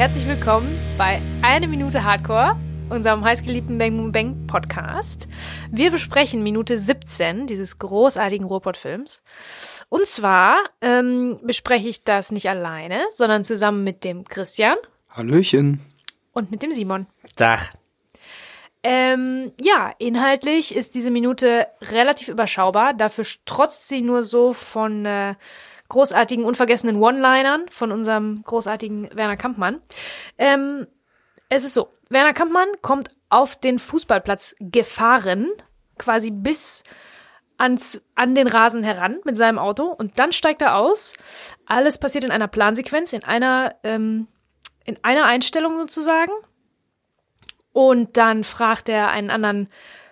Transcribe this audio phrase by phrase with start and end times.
[0.00, 2.56] herzlich willkommen bei Eine Minute Hardcore,
[2.88, 5.28] unserem heißgeliebten Bang Boom Bang Podcast.
[5.70, 9.22] Wir besprechen Minute 17 dieses großartigen Ruhrpott-Films.
[9.90, 14.78] Und zwar ähm, bespreche ich das nicht alleine, sondern zusammen mit dem Christian
[15.10, 15.80] Hallöchen.
[16.32, 17.06] und mit dem Simon.
[17.36, 17.70] Dach.
[18.82, 22.94] Ähm, ja, inhaltlich ist diese Minute relativ überschaubar.
[22.94, 25.34] Dafür trotzt sie nur so von äh,
[25.90, 29.82] großartigen, unvergessenen One-Linern von unserem großartigen Werner Kampmann.
[30.38, 30.86] Ähm,
[31.50, 35.50] es ist so, Werner Kampmann kommt auf den Fußballplatz gefahren,
[35.98, 36.82] quasi bis
[37.58, 41.12] ans, an den Rasen heran mit seinem Auto und dann steigt er aus.
[41.66, 44.28] Alles passiert in einer Plansequenz, in einer, ähm,
[44.84, 46.32] in einer Einstellung sozusagen.
[47.72, 49.68] Und dann fragt er einen anderen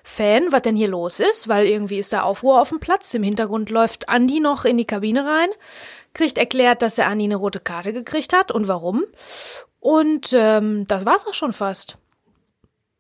[0.08, 3.12] Fan, was denn hier los ist, weil irgendwie ist da Aufruhr auf dem Platz.
[3.12, 5.50] Im Hintergrund läuft Andi noch in die Kabine rein,
[6.14, 9.04] kriegt erklärt, dass er Andi eine rote Karte gekriegt hat und warum.
[9.80, 11.98] Und ähm, das war's auch schon fast.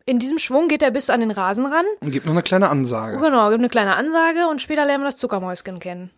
[0.04, 1.86] In diesem Schwung geht er bis an den Rasen ran.
[2.00, 3.18] Und gibt noch eine kleine Ansage.
[3.18, 6.10] Genau, gibt eine kleine Ansage und später lernen wir das Zuckermäuschen kennen.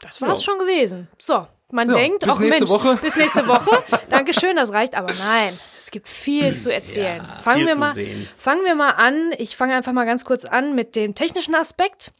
[0.00, 1.08] Das war's schon gewesen.
[1.18, 2.98] So, man Ja, denkt, bis auch nächste Mensch, Woche.
[3.00, 3.82] bis nächste Woche.
[4.10, 7.22] Dankeschön, das reicht, aber nein, es gibt viel zu erzählen.
[7.26, 8.28] Ja, fangen wir mal, sehen.
[8.36, 9.32] fangen wir mal an.
[9.38, 12.12] Ich fange einfach mal ganz kurz an mit dem technischen Aspekt.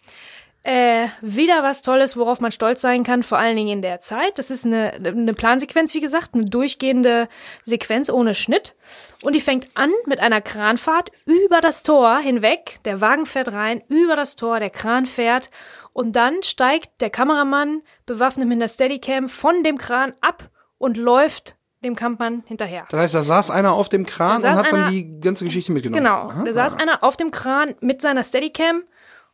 [0.64, 4.38] Äh, wieder was Tolles, worauf man stolz sein kann, vor allen Dingen in der Zeit.
[4.38, 7.28] Das ist eine, eine Plansequenz, wie gesagt, eine durchgehende
[7.64, 8.76] Sequenz ohne Schnitt.
[9.22, 12.78] Und die fängt an mit einer Kranfahrt über das Tor hinweg.
[12.84, 15.50] Der Wagen fährt rein, über das Tor, der Kran fährt.
[15.92, 21.56] Und dann steigt der Kameramann, bewaffnet mit einer Steadicam, von dem Kran ab und läuft
[21.84, 22.86] dem Kampfmann hinterher.
[22.90, 25.72] Das heißt, da saß einer auf dem Kran und hat dann einer- die ganze Geschichte
[25.72, 26.02] mitgenommen.
[26.02, 26.28] Genau.
[26.30, 26.44] Aha.
[26.44, 28.82] Da saß einer auf dem Kran mit seiner Steadicam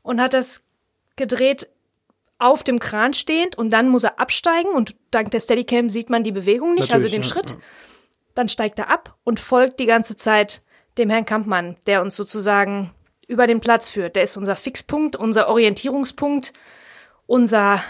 [0.02, 0.64] und hat das
[1.16, 1.68] gedreht
[2.38, 6.22] auf dem Kran stehend und dann muss er absteigen und dank der Steadicam sieht man
[6.24, 7.56] die Bewegung nicht, also den Natürlich, ja, Schritt.
[8.34, 10.62] Dann steigt er ab und folgt die ganze Zeit
[10.96, 12.92] dem Herrn Kampmann, der uns sozusagen
[13.28, 14.16] über den Platz führt.
[14.16, 16.52] Der ist unser Fixpunkt, unser Orientierungspunkt,
[17.26, 17.82] unser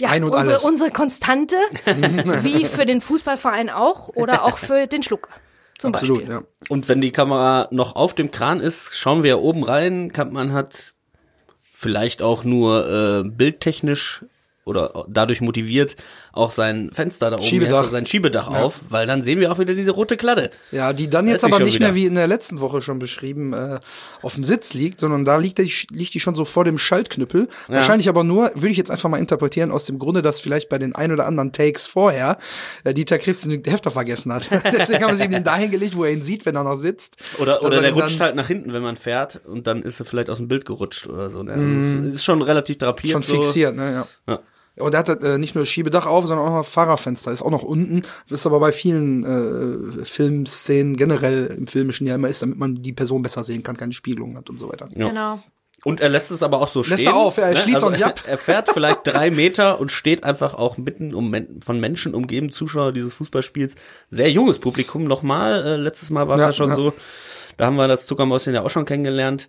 [0.00, 0.64] ja, unsere, alles.
[0.64, 5.30] unsere Konstante, wie für den Fußballverein auch oder auch für den Schlucker.
[5.78, 6.34] Zum Absolut, Beispiel.
[6.34, 6.42] ja.
[6.68, 10.12] Und wenn die Kamera noch auf dem Kran ist, schauen wir oben rein.
[10.12, 10.94] Kampmann hat
[11.62, 14.24] vielleicht auch nur äh, bildtechnisch
[14.70, 15.96] oder dadurch motiviert
[16.32, 17.90] auch sein Fenster da oben, Schiebedach.
[17.90, 20.50] sein Schiebedach auf, weil dann sehen wir auch wieder diese rote Kladde.
[20.70, 21.88] Ja, die dann Da jetzt aber nicht wieder.
[21.88, 23.80] mehr wie in der letzten Woche schon beschrieben äh,
[24.22, 27.48] auf dem Sitz liegt, sondern da liegt die, liegt die schon so vor dem Schaltknüppel.
[27.66, 30.78] Wahrscheinlich aber nur, würde ich jetzt einfach mal interpretieren, aus dem Grunde, dass vielleicht bei
[30.78, 32.38] den ein oder anderen Takes vorher
[32.84, 34.48] äh, Dieter Krebs den Hefter vergessen hat.
[34.64, 37.16] Deswegen haben sie ihn dahin gelegt, wo er ihn sieht, wenn er noch sitzt.
[37.38, 40.06] Oder, oder er der rutscht halt nach hinten, wenn man fährt und dann ist er
[40.06, 41.42] vielleicht aus dem Bild gerutscht oder so.
[41.42, 42.08] Ne?
[42.10, 43.12] Es ist schon relativ drapiert.
[43.12, 43.34] Schon so.
[43.34, 44.32] fixiert, ne, ja.
[44.32, 44.40] Ja.
[44.80, 47.50] Und er hat äh, nicht nur das Schiebedach auf, sondern auch noch Fahrerfenster, ist auch
[47.50, 48.02] noch unten.
[48.28, 52.82] Das ist aber bei vielen äh, Filmszenen generell im Filmischen ja immer ist, damit man
[52.82, 54.88] die Person besser sehen kann, keine Spiegelung hat und so weiter.
[54.94, 55.08] Ja.
[55.08, 55.40] Genau.
[55.84, 57.06] Und er lässt es aber auch so Lässt stehen.
[57.08, 58.20] er auf, ja, er schließt auch nicht ab.
[58.26, 62.92] Er fährt vielleicht drei Meter und steht einfach auch mitten um, von Menschen umgeben, Zuschauer
[62.92, 63.76] dieses Fußballspiels.
[64.10, 65.64] Sehr junges Publikum nochmal.
[65.64, 66.76] Äh, letztes Mal war es ja, Ja, schon ja.
[66.76, 66.92] so.
[67.56, 69.48] Da haben wir das Zuckermäuschen ja auch schon kennengelernt.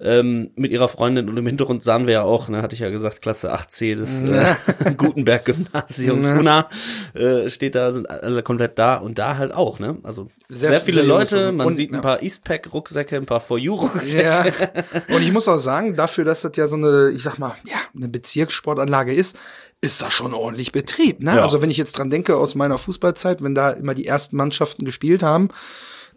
[0.00, 2.90] Ähm, mit ihrer Freundin und im Hintergrund sahen wir ja auch, ne, hatte ich ja
[2.90, 6.68] gesagt, Klasse 8c des äh, Gutenberg-Gymnasiums Unna
[7.14, 9.98] äh, steht da, sind alle komplett da und da halt auch, ne?
[10.02, 12.00] Also sehr, Sehr- viele sehr Leute, man Und, sieht ein ja.
[12.00, 14.22] paar Eastpack-Rucksäcke, ein paar For You-Rucksäcke.
[14.22, 14.44] Ja.
[15.14, 17.76] Und ich muss auch sagen, dafür, dass das ja so eine, ich sag mal, ja,
[17.96, 19.38] eine Bezirkssportanlage ist,
[19.80, 21.20] ist da schon ordentlich Betrieb.
[21.20, 21.36] Ne?
[21.36, 21.42] Ja.
[21.42, 24.84] Also wenn ich jetzt dran denke aus meiner Fußballzeit, wenn da immer die ersten Mannschaften
[24.84, 25.48] gespielt haben,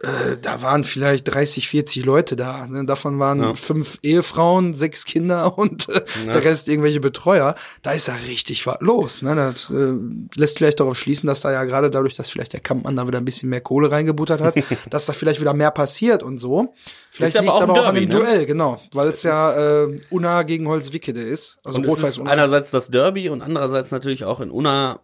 [0.05, 2.67] äh, da waren vielleicht 30, 40 Leute da.
[2.67, 2.85] Ne?
[2.85, 3.55] Davon waren Ja.
[3.55, 7.55] fünf Ehefrauen, sechs Kinder und äh, der Rest irgendwelche Betreuer.
[7.81, 9.21] Da ist da richtig was los.
[9.21, 9.35] Ne?
[9.35, 9.93] Das äh,
[10.35, 13.17] lässt vielleicht darauf schließen, dass da ja gerade dadurch, dass vielleicht der Kampmann da wieder
[13.17, 14.55] ein bisschen mehr Kohle reingebuttert hat,
[14.89, 16.73] dass da vielleicht wieder mehr passiert und so.
[17.09, 18.09] Vielleicht aber liegt es auch aber auch an dem ne?
[18.09, 18.81] Duell, genau.
[18.93, 21.57] Weil es ja äh, Unna gegen Holzwickede ist.
[21.63, 24.99] Also Und ist einerseits das Derby und andererseits natürlich auch in Unna,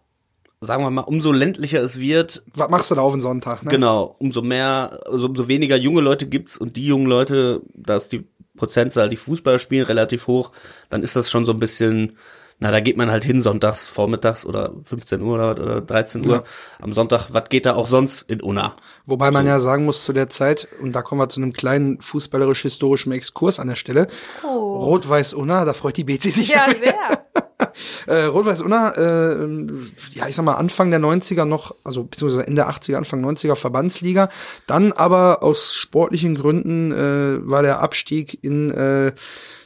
[0.64, 3.62] sagen wir mal, umso ländlicher es wird, Was machst du da auf den Sonntag?
[3.64, 3.70] Ne?
[3.70, 8.12] genau, umso mehr, also umso weniger junge Leute gibt's und die jungen Leute, da ist
[8.12, 8.26] die
[8.56, 10.52] Prozentzahl, die Fußball spielen, relativ hoch,
[10.88, 12.16] dann ist das schon so ein bisschen,
[12.58, 16.24] na, da geht man halt hin sonntags, vormittags oder 15 Uhr oder, was, oder 13
[16.28, 16.42] Uhr Ja.
[16.80, 17.30] am Sonntag.
[17.32, 18.76] Was geht da auch sonst in Unna?
[19.04, 22.00] Wobei man ja sagen muss zu der Zeit, und da kommen wir zu einem kleinen
[22.00, 24.06] fußballerisch-historischen Exkurs an der Stelle.
[24.44, 24.78] Oh.
[24.78, 26.48] Rot-Weiß Unna, da freut die Bezi sich.
[26.50, 26.94] Ja, sehr.
[28.06, 29.66] Äh, Rot-Weiß Unna, äh,
[30.12, 34.28] ja, ich sag mal, Anfang der 90er noch, also beziehungsweise Ende 80er, Anfang 90er Verbandsliga.
[34.66, 39.12] Dann aber aus sportlichen Gründen äh, war der Abstieg in äh,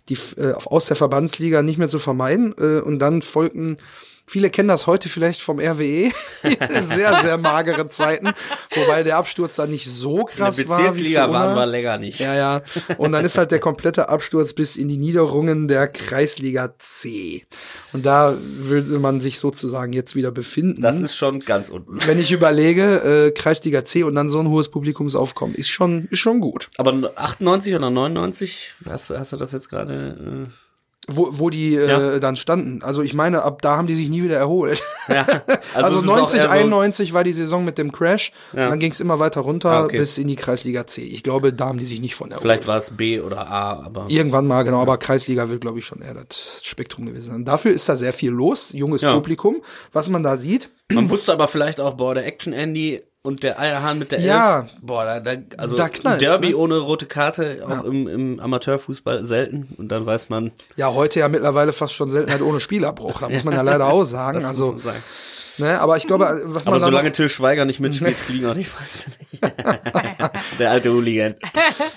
[0.08, 2.54] die äh, aus der Verbandsliga nicht mehr zu vermeiden.
[2.58, 3.78] Äh, und dann folgten
[4.28, 6.10] Viele kennen das heute vielleicht vom RWE.
[6.80, 8.32] sehr, sehr magere Zeiten.
[8.74, 10.78] Wobei der Absturz da nicht so krass In der war.
[10.78, 12.18] Bezirksliga wie waren wir länger nicht.
[12.18, 12.62] Ja, ja.
[12.98, 17.46] Und dann ist halt der komplette Absturz bis in die Niederungen der Kreisliga C.
[17.92, 20.82] Und da würde man sich sozusagen jetzt wieder befinden.
[20.82, 21.98] Das ist schon ganz unten.
[22.06, 26.18] wenn ich überlege, äh, Kreisliga C und dann so ein hohes Publikumsaufkommen, ist schon, ist
[26.18, 26.68] schon gut.
[26.78, 30.50] Aber 98 oder 99, hast, hast du das jetzt gerade?
[31.08, 32.18] Wo, wo die äh, Ja.
[32.18, 32.82] dann standen.
[32.82, 34.82] Also ich meine, ab da haben die sich nie wieder erholt.
[35.08, 35.26] Äh, ja,
[35.74, 38.32] Also, auch 90, eher so- 91 war die Saison mit dem Crash.
[38.52, 38.68] Ja.
[38.70, 39.98] Dann ging es immer weiter runter Ah, okay.
[39.98, 41.02] bis in die Kreisliga C.
[41.02, 42.42] Ich glaube, da haben die sich nicht von erholt.
[42.42, 45.86] Vielleicht war es B oder A, aber Irgendwann mal, genau, aber Kreisliga wird, glaube ich,
[45.86, 47.44] schon eher das Spektrum gewesen sein.
[47.44, 49.02] Dafür ist da sehr viel los, junges.
[49.02, 49.62] Publikum,
[49.92, 50.70] was man da sieht.
[50.92, 54.60] man wusste aber vielleicht auch, boah, der Action Andy und der Eierhahn mit der Ja.
[54.60, 56.56] Elf, boah, da, da also Da ein knallt's, Derby ne?
[56.56, 61.28] ohne rote Karte, auch im, im Amateurfußball selten und dann weiß man, Ja, heute ja
[61.28, 63.20] mittlerweile fast schon Seltenheit ohne Spielabbruch.
[63.20, 64.38] Da muss man ja leider auch sagen.
[64.40, 65.04] das also, muss man sagen.
[65.58, 68.70] ne, aber ich glaube, was man Aber solange Till Schweiger nicht mitspielt, fliegen auch nicht,
[68.80, 70.60] weißt du nicht.
[70.60, 71.34] der alte Hooligan.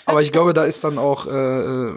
[0.06, 1.94] aber ich glaube, da ist dann auch, äh, äh,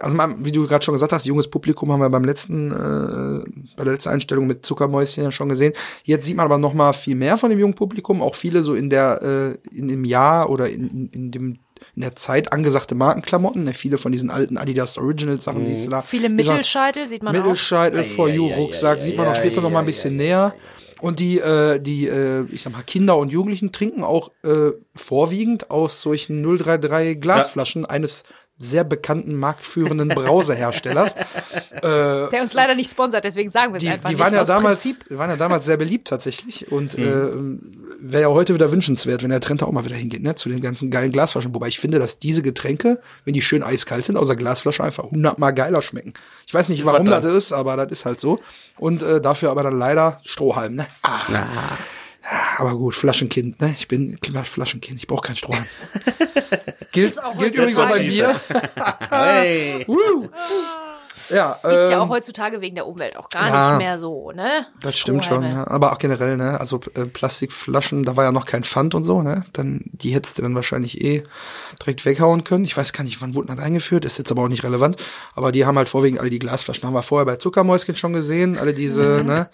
[0.00, 3.44] also man, wie du gerade schon gesagt hast, junges Publikum haben wir beim letzten, äh,
[3.76, 5.72] bei der letzten Einstellung mit Zuckermäuschen ja schon gesehen.
[6.04, 8.74] Jetzt sieht man aber noch mal viel mehr von dem jungen Publikum, auch viele so
[8.74, 11.58] in der, äh, in dem Jahr oder in, in, in dem
[11.94, 15.90] in der Zeit angesagte Markenklamotten, ne, viele von diesen alten Adidas Original Sachen, siehst du
[15.90, 16.02] da.
[16.02, 17.40] Viele Mittelscheitel sieht man auch.
[17.40, 19.84] Mittelscheitel for you ja, ja, Rucksack ja, sieht man auch ja, später noch mal ein
[19.84, 20.54] ja, bisschen ja, näher.
[21.00, 25.70] Und die, äh, die, äh, ich sag mal, Kinder und Jugendlichen trinken auch äh, vorwiegend
[25.70, 28.24] aus solchen 033 Glasflaschen eines
[28.58, 31.14] sehr bekannten marktführenden Brauseherstellers.
[31.82, 34.20] Der uns leider nicht sponsert, deswegen sagen wir es Die, einfach die nicht.
[34.24, 35.04] waren ja damals, Prinzip.
[35.16, 37.60] waren ja damals sehr beliebt tatsächlich und Mhm.
[38.00, 40.48] äh, wäre ja heute wieder wünschenswert, wenn der Trend auch mal wieder hingeht, ne, zu
[40.48, 41.54] den ganzen geilen Glasflaschen.
[41.54, 45.04] Wobei ich finde, dass diese Getränke, wenn die schön eiskalt sind, aus der Glasflasche einfach
[45.04, 46.14] hundertmal geiler schmecken.
[46.46, 48.40] Ich weiß nicht, Ist warum das ist, aber das ist halt so.
[48.78, 50.86] Und äh, dafür aber dann leider Strohhalm, ne?
[51.02, 51.76] Ah.
[52.58, 53.74] Aber gut, Flaschenkind, ne?
[53.78, 55.66] Ich bin Flaschenkind, ich brauche kein Strohhalm.
[56.92, 58.34] gilt auch gilt übrigens auch bei mir.
[59.10, 59.84] Hey.
[59.86, 60.28] Woo.
[61.30, 63.70] Ja, Ist ja ähm, auch heutzutage wegen der Umwelt auch gar ja.
[63.70, 64.66] nicht mehr so, ne?
[64.80, 65.66] Das stimmt schon, ja.
[65.66, 66.58] aber auch generell, ne?
[66.58, 69.44] Also äh, Plastikflaschen, da war ja noch kein Pfand und so, ne?
[69.52, 71.22] Dann die hättest du dann wahrscheinlich eh
[71.80, 72.64] direkt weghauen können.
[72.64, 74.96] Ich weiß gar nicht, wann wurde das eingeführt, ist jetzt aber auch nicht relevant.
[75.34, 76.84] Aber die haben halt vorwiegend alle die Glasflaschen.
[76.86, 79.48] Haben wir vorher bei Zuckermäuschen schon gesehen, alle diese, ne?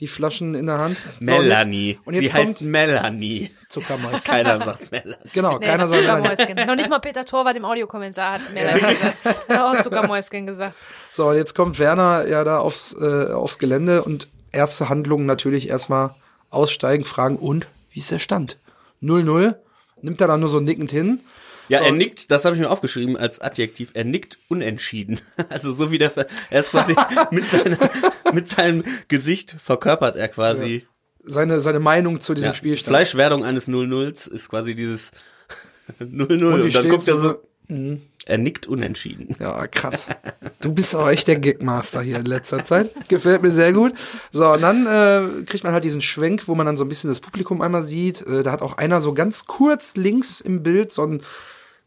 [0.00, 0.96] Die Flaschen in der Hand.
[1.20, 1.98] So, und jetzt- Melanie.
[2.04, 3.50] Und jetzt, Sie heißt Melanie.
[3.68, 4.24] Zuckermäuschen.
[4.24, 5.16] Keiner sagt Melanie.
[5.32, 6.64] Genau, Nee, keiner sagt Melanie.
[6.66, 9.16] Noch nicht mal Peter Torwart im Audiokommentar hat Melanie gesagt.
[9.48, 10.76] Er hat auch Zuckermäuschen gesagt.
[11.16, 15.66] So, und jetzt kommt Werner ja da aufs, äh, aufs Gelände und erste Handlung natürlich
[15.70, 16.14] erstmal
[16.50, 18.58] aussteigen, fragen, und wie ist der Stand?
[19.02, 19.54] 0-0.
[20.02, 21.20] Nimmt er dann nur so nickend hin.
[21.70, 21.86] Ja, So.
[21.86, 25.18] er nickt, das habe ich mir aufgeschrieben als Adjektiv, er nickt unentschieden.
[25.48, 26.12] Also so wie der,
[26.50, 26.94] er ist quasi
[27.30, 27.78] mit, seiner,
[28.34, 30.86] mit seinem Gesicht verkörpert er quasi.
[31.24, 32.88] Seine, seine Meinung zu diesem Ja, Spielstand.
[32.88, 35.12] Fleischwerdung eines 0-0s ist quasi dieses
[35.98, 37.36] 0-0 Und und, dann guckt er so,
[37.68, 39.36] er nickt unentschieden.
[39.38, 40.08] Ja, krass.
[40.60, 42.90] Du bist aber echt der Gagmaster hier in letzter Zeit.
[43.08, 43.94] Gefällt mir sehr gut.
[44.32, 47.10] So, und dann äh, kriegt man halt diesen Schwenk, wo man dann so ein bisschen
[47.10, 48.22] das Publikum einmal sieht.
[48.26, 51.22] Äh, da hat auch einer so ganz kurz links im Bild so einen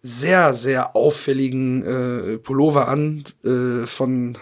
[0.02, 4.38] sehr, sehr auffälligen äh, Pullover an äh, von,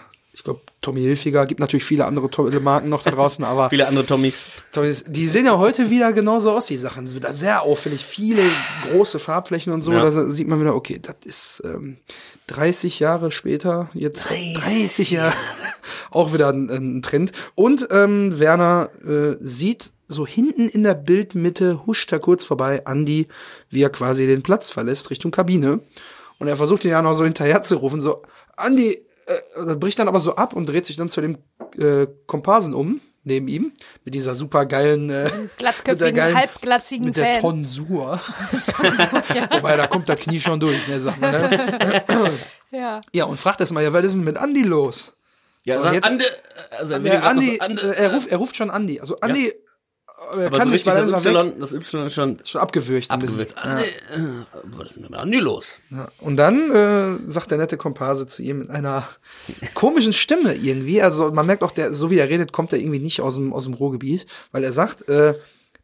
[0.80, 1.46] Tommy Hilfiger.
[1.46, 4.46] Gibt natürlich viele andere tolle Marken noch da draußen, aber Viele andere Tommys.
[4.72, 7.04] Tommys, die sehen ja heute wieder genauso aus, die Sachen.
[7.04, 8.42] Es wird da sehr auffällig, viele
[8.90, 9.92] große Farbflächen und so.
[9.92, 10.08] Ja.
[10.08, 11.98] Da sieht man wieder, okay, das ist ähm,
[12.46, 15.34] 30 Jahre später, jetzt 30, Jahre,
[16.10, 17.32] auch wieder ein, ein Trend.
[17.54, 23.28] Und ähm, Werner äh, sieht so hinten in der Bildmitte, huscht er kurz vorbei, Andi,
[23.68, 25.80] wie er quasi den Platz verlässt Richtung Kabine.
[26.38, 28.22] Und er versucht ihn ja noch so hinterher zu rufen, so,
[28.56, 31.38] Andi, äh, bricht dann aber so ab und dreht sich dann zu dem
[31.78, 33.72] äh, Komparsen um, neben ihm,
[34.04, 37.40] mit dieser super geilen, äh, Glatzköpfigen, geilen- halbglatzigen mit der Fan.
[37.42, 38.20] Tonsur.
[39.50, 42.32] Wobei, da kommt das Knie schon durch, ne, sagt man, ne?
[42.70, 43.00] Ja.
[43.12, 45.14] Ja, und fragt erst mal, ja, was ist denn mit Andi los?
[45.64, 46.24] Ja, So, sagt jetzt- Ande,
[46.78, 49.00] also er noch Andi, äh, er ruft, er ruft schon Andi.
[49.00, 49.54] Also Andi, äh,
[50.20, 51.24] aber kann so nicht, weil das.
[51.24, 53.10] Y, das Y ist schon Schon abgewürgt.
[53.10, 53.56] abgewürgt.
[53.58, 55.78] Ande, äh, was ist denn los?
[55.90, 56.08] Ja.
[56.18, 59.08] Und dann äh, sagt der nette Komparse zu ihm mit einer
[59.74, 61.00] komischen Stimme irgendwie.
[61.02, 63.52] Also man merkt auch, der, so wie er redet, kommt er irgendwie nicht aus dem,
[63.52, 65.34] aus dem Ruhrgebiet, weil er sagt, äh,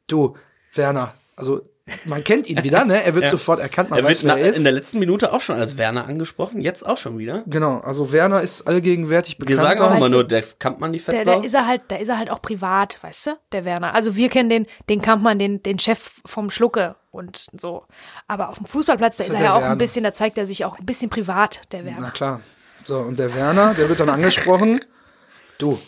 [0.06, 0.36] du,
[0.74, 1.62] Werner, also
[2.06, 3.02] man kennt ihn wieder, ne?
[3.04, 3.30] Er wird Ja.
[3.30, 4.56] sofort erkannt, man Er weiß, wird wer na, er ist.
[4.56, 7.42] in der letzten Minute auch schon als Werner angesprochen, jetzt auch schon wieder.
[7.46, 9.60] Genau, also Werner ist allgegenwärtig Wir bekannt.
[9.78, 11.36] sagen auch immer nur, der Kampmann die Der, Fettsau.
[11.36, 13.94] der ist er halt, da ist er halt auch privat, weißt du, der Werner.
[13.94, 17.84] Also wir kennen den, den Kampmann, den, den Chef vom Schlucke und so.
[18.28, 19.72] Aber auf dem Fußballplatz, da ist ist er der ja auch Werner.
[19.72, 22.10] ein bisschen, da zeigt er sich auch ein bisschen privat, der Na Werner.
[22.12, 22.40] klar.
[22.84, 24.80] So, und der Werner, der wird dann angesprochen.
[25.58, 25.78] Du,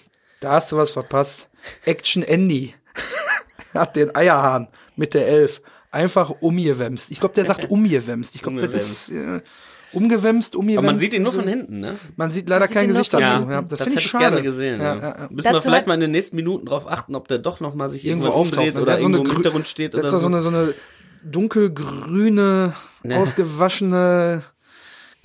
[0.41, 1.51] Da hast du was verpasst.
[1.85, 2.75] Action Andy
[3.75, 5.61] hat den Eierhahn mit der Elf
[5.97, 7.11] einfach umgewemst.
[7.11, 8.35] Ich glaube, der sagt umgewemst.
[8.35, 9.41] Ich glaube, das ist äh,
[9.93, 10.79] umgewemst, umgewemst.
[10.79, 11.39] Aber man sieht ihn nur so.
[11.41, 11.97] von hinten, ne?
[12.17, 13.23] Man sieht leider sieht kein Gesicht dazu.
[13.25, 14.25] Ja, Ja, das das finde hätte ich schade.
[14.25, 14.81] gerne gesehen.
[14.81, 15.29] Ja, Ja.
[15.31, 17.89] Müssen wir vielleicht mal in den nächsten Minuten drauf achten, ob der doch noch mal
[17.89, 18.83] sich Irgendwo umdreht ne?
[18.83, 20.75] oder so eine irgendwo im Hintergrund steht oder so eine, so eine
[21.25, 22.75] dunkelgrüne,
[23.05, 23.17] Ja.
[23.17, 24.43] ausgewaschene,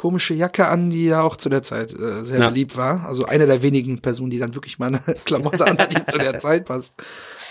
[0.01, 2.49] komische Jacke an, die ja auch zu der Zeit äh, sehr Ja.
[2.49, 3.05] beliebt war.
[3.05, 6.39] Also eine der wenigen Personen, die dann wirklich mal eine Klamotte anhat, die zu der
[6.45, 6.97] Zeit passt.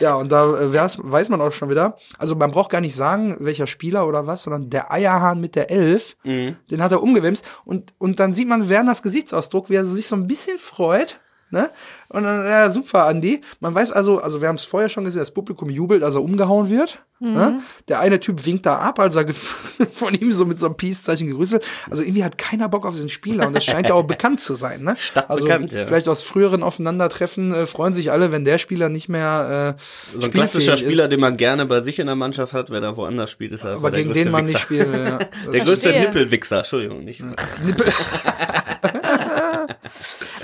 [0.00, 1.96] Ja, und da äh, weiß, man auch schon wieder.
[2.18, 5.70] Also man braucht gar nicht sagen, welcher Spieler oder was, sondern der Eierhahn mit der
[5.70, 6.56] Elf, Mhm.
[6.72, 7.44] den hat er umgewemst.
[7.64, 11.20] Und, und dann sieht man Werners Gesichtsausdruck, wie er sich so ein bisschen freut.
[11.50, 11.70] Ne?
[12.08, 13.40] Und dann, ja, super, Andi.
[13.60, 16.22] Man weiß also, also wir haben es vorher schon gesehen, das Publikum jubelt, als er
[16.22, 17.00] umgehauen wird.
[17.22, 17.60] Ne?
[17.86, 19.26] Der eine Typ winkt da ab, als er
[19.92, 21.64] von ihm so mit so einem Peace-Zeichen gegrüßt wird.
[21.90, 24.54] Also irgendwie hat keiner Bock auf diesen Spieler und das scheint ja auch bekannt zu
[24.54, 24.82] sein.
[24.84, 24.92] Ne?
[24.92, 25.84] Also Stadtbekannt, ja.
[25.84, 30.24] vielleicht aus früheren Aufeinandertreffen äh, freuen sich alle, wenn der Spieler nicht mehr äh, So
[30.26, 33.30] ein klassischer Spieler, den man gerne bei sich in der Mannschaft hat, wenn er woanders
[33.30, 34.64] spielt, ist er aber gegen den man nicht Wichser.
[34.64, 35.04] spielen will.
[35.04, 35.18] Ja.
[35.52, 35.90] Der größte.
[35.92, 37.22] Nippelwichser, Entschuldigung, nicht.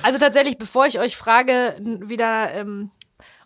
[0.07, 2.93] Also tatsächlich, bevor ich euch frage, wieder, ähm,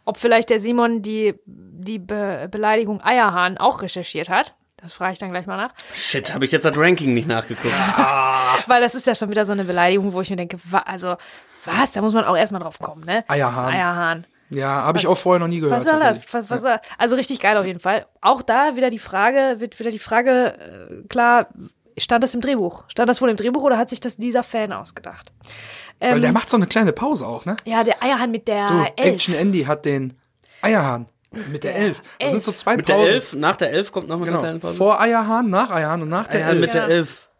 [0.04, 4.54] ob vielleicht der Simon die, die Be Beleidigung Eierhahn auch recherchiert hat.
[4.76, 5.72] Das frage ich dann gleich mal nach.
[5.94, 7.72] Shit, habe ich jetzt das Ranking nicht nachgeguckt.
[8.66, 11.16] Weil das ist ja schon wieder so eine Beleidigung, wo ich mir denke, wa also,
[11.64, 11.92] was?
[11.92, 13.24] Da muss man auch erstmal drauf kommen, ne?
[13.28, 13.72] Eierhahn.
[13.72, 14.26] Eierhahn.
[14.50, 15.78] Ja, habe ich auch vorher noch nie gehört.
[15.78, 16.30] Was soll das?
[16.30, 18.04] Was, was soll, also richtig geil auf jeden Fall.
[18.20, 21.46] Auch da wieder die Frage, wird wieder die Frage, äh, klar,
[22.00, 22.84] stand das im Drehbuch?
[22.88, 25.32] Stand das wohl im Drehbuch oder hat sich das dieser Fan ausgedacht?
[26.00, 27.56] Weil Ähm, der macht so eine kleine Pause auch, ne?
[27.64, 29.14] ja, der Eierhahn mit der Du, Elf.
[29.14, 30.14] Action Andy hat den
[30.62, 31.06] Eierhahn
[31.52, 32.02] mit der Elf.
[32.18, 33.08] Das sind so zwei Mit der Pausen.
[33.14, 34.40] Elf, nach der Elf kommt noch mal eine Genau.
[34.42, 34.76] kleine Pause.
[34.76, 36.60] Vor Eierhahn, nach Eierhahn und nach der ja, Elf.
[36.60, 36.84] mit der.
[36.88, 37.30] Elf.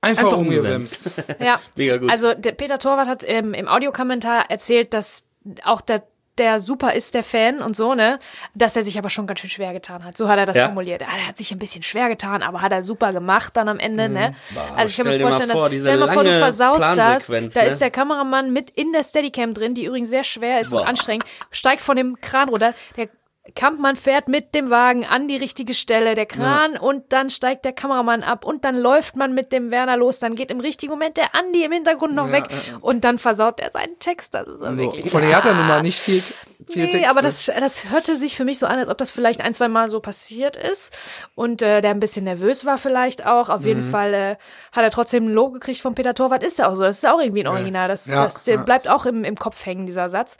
[0.00, 1.10] Einfach, einfach umgewemst.
[1.40, 2.08] Ja, Mega gut.
[2.10, 5.26] Also der Peter Torwart hat ähm, im Audiokommentar erzählt, dass
[5.64, 6.02] auch der
[6.38, 8.18] der super ist, der Fan und so, ne?
[8.54, 10.16] Dass er sich aber schon ganz schön schwer getan hat.
[10.16, 10.66] So hat er das Ja.
[10.66, 11.02] formuliert.
[11.02, 13.78] Ah, Er hat sich ein bisschen schwer getan, aber hat er super gemacht dann am
[13.78, 14.34] Ende, ne?
[14.76, 17.26] Also ich kann mir vorstellen, vor, dass stell dir mal vor, du versaust das.
[17.26, 17.46] Da ne?
[17.66, 20.88] ist der Kameramann mit in der Steadicam drin, die übrigens sehr schwer ist und Boah.
[20.88, 22.74] anstrengend, steigt von dem Kran runter.
[22.96, 23.08] Der
[23.54, 27.72] Kampfmann fährt mit dem Wagen an die richtige Stelle, der Kran und dann steigt der
[27.72, 31.16] Kameramann ab und dann läuft man mit dem Werner los, dann geht im richtigen Moment
[31.16, 32.44] der Andi im Hintergrund noch weg
[32.80, 34.34] und dann versaut er seinen Text.
[34.34, 35.10] Das ist ja wirklich.
[35.10, 37.10] Von der hat er nun mal nicht viel, viel Nee, Text.
[37.10, 37.28] aber ne?
[37.28, 39.88] das, das hörte sich für mich so an, als ob das vielleicht ein, zwei Mal
[39.88, 40.96] so passiert ist.
[41.34, 43.48] Und äh, der ein bisschen nervös war vielleicht auch.
[43.48, 43.66] Auf Mhm.
[43.66, 44.36] jeden Fall äh,
[44.72, 46.42] hat er trotzdem ein Logo gekriegt vom Peter Torwart.
[46.42, 46.82] Ist ja auch so.
[46.82, 47.88] Das ist auch irgendwie ein Original.
[47.88, 48.56] Das, Ja, das ja.
[48.62, 50.36] bleibt auch im, im Kopf hängen, dieser Satz.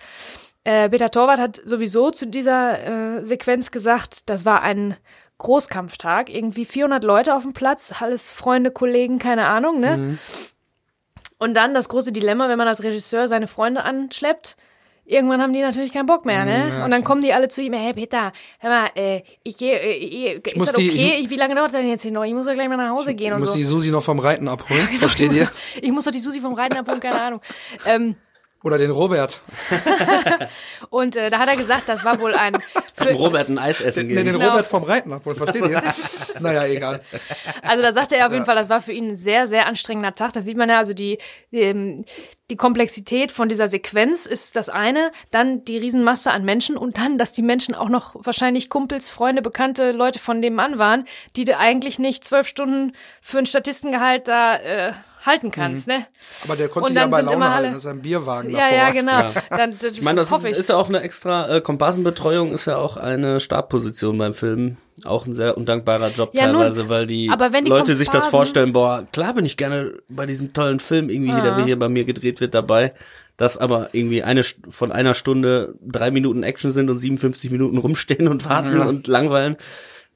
[0.64, 4.96] Äh, Peter Torwart hat sowieso zu dieser äh, Sequenz gesagt, das war ein
[5.38, 6.28] Großkampftag.
[6.28, 9.96] Irgendwie 400 Leute auf dem Platz, alles Freunde, Kollegen, keine Ahnung, ne?
[9.96, 10.18] Mhm.
[11.38, 14.56] Und dann das große Dilemma, wenn man als Regisseur seine Freunde anschleppt.
[15.04, 16.84] Irgendwann haben die natürlich keinen Bock mehr, ne?
[16.84, 20.38] und dann kommen die alle zu ihm, hey Peter, hör mal, äh, ich gehe, äh,
[20.44, 21.14] ist muss das die- okay?
[21.16, 22.24] ich- Ich, wie lange dauert das denn jetzt hier noch?
[22.24, 23.56] Ich muss doch gleich mal nach Hause gehen Ich und muss so.
[23.56, 25.44] die Susi noch vom Reiten abholen, versteht ich, ihr?
[25.44, 27.40] muss, ich muss doch die Susi vom Reiten abholen, keine Ahnung.
[27.86, 28.16] Ähm,
[28.64, 29.40] Oder den Robert.
[30.90, 32.56] und äh, da hat er gesagt, das war wohl ein
[32.94, 34.32] für, Robert ein Eis essen Nee, den gehen.
[34.34, 34.48] Genau.
[34.48, 35.82] Robert vom Reiten abholen, versteht ihr?
[36.40, 37.00] naja, egal.
[37.62, 40.14] Also da sagte er auf jeden Fall, das war für ihn ein sehr, sehr anstrengender
[40.14, 40.32] Tag.
[40.32, 41.18] Da sieht man ja also die,
[41.52, 42.04] die, ähm,
[42.50, 47.18] die Komplexität von dieser Sequenz ist das eine, dann die Riesenmasse an Menschen und dann,
[47.18, 51.04] dass die Menschen auch noch wahrscheinlich Kumpels, Freunde, Bekannte, Leute von dem Mann waren,
[51.36, 56.06] die du eigentlich nicht zwölf Stunden für ein Statistengehalt da äh, halten kannst, ne?
[56.44, 58.76] Aber der konnte ja dann bei Laune immer halten, das ist ein Bierwagen Ja, davor.
[58.76, 59.40] ja, genau.
[59.50, 60.56] Dann, das, Ich meine, das hoffe ich.
[60.56, 64.76] ist ja auch eine extra äh, Komparsenbetreuung, ist ja auch eine Startposition beim Film.
[65.04, 68.10] Auch ein sehr undankbarer Job Ja, nun, teilweise, weil die, aber wenn die Leute sich
[68.10, 71.78] das vorstellen, boah, klar bin ich gerne bei diesem tollen Film irgendwie hier, der hier
[71.78, 72.92] bei mir gedreht wird, dabei.
[73.36, 78.26] Dass aber irgendwie eine von einer Stunde drei Minuten Action sind und 57 Minuten rumstehen
[78.26, 79.56] und warten und langweilen.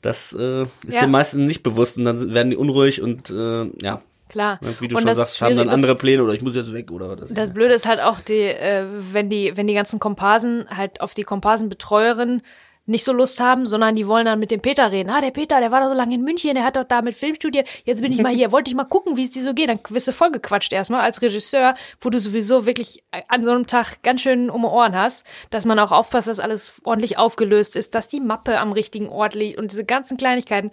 [0.00, 1.02] Das äh, ist Ja.
[1.02, 4.58] den meisten nicht bewusst und dann werden die unruhig und äh, ja, Klar.
[4.80, 6.90] wie du und schon das sagst, haben dann andere Pläne oder ich muss jetzt weg
[6.90, 7.32] oder was.
[7.34, 11.12] Das Blöde ist halt auch die, äh, wenn die, wenn die ganzen Komparsen halt auf
[11.12, 12.40] die Komparsenbetreuerin
[12.86, 15.10] nicht so Lust haben, sondern die wollen dann mit dem Peter reden.
[15.10, 17.14] Ah, der Peter, der war doch so lange in München, der hat doch da mit
[17.14, 17.68] Film studiert.
[17.84, 19.68] Jetzt bin ich mal hier, wollte ich mal gucken, wie es dir so geht.
[19.68, 24.02] Dann wirst du vollgequatscht erstmal als Regisseur, wo du sowieso wirklich an so einem Tag
[24.02, 27.94] ganz schön um die Ohren hast, dass man auch aufpasst, dass alles ordentlich aufgelöst ist,
[27.94, 30.72] dass die Mappe am richtigen Ort liegt und diese ganzen Kleinigkeiten.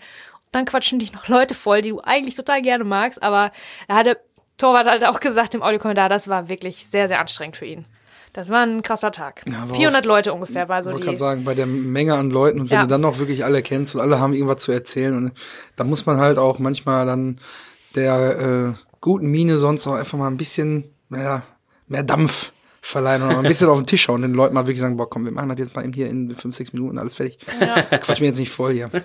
[0.52, 3.52] Dann quatschen dich noch Leute voll, die du eigentlich total gerne magst, aber
[3.88, 4.18] da hatte
[4.58, 7.86] Torwart halt auch gesagt im Audiokommentar, das war wirklich sehr, sehr anstrengend für ihn.
[8.34, 9.44] Das war ein krasser Tag.
[9.46, 11.08] woraus- 400 Leute ungefähr war so Ich wollte die.
[11.08, 12.82] gerade sagen, bei der Menge an Leuten und wenn Ja.
[12.84, 15.32] du dann noch wirklich alle kennst und alle haben irgendwas zu erzählen und
[15.76, 17.40] da muss man halt auch manchmal dann
[17.96, 21.42] der äh, guten Mine sonst auch einfach mal ein bisschen mehr,
[21.88, 22.52] mehr Dampf
[22.82, 25.10] verleihen und ein bisschen auf den Tisch hauen und den Leuten mal wirklich sagen, boah,
[25.10, 27.40] komm, wir machen das jetzt mal eben hier in fünf, sechs Minuten alles fertig.
[27.60, 27.82] Ja.
[27.98, 28.92] Quatsch mir jetzt nicht voll hier.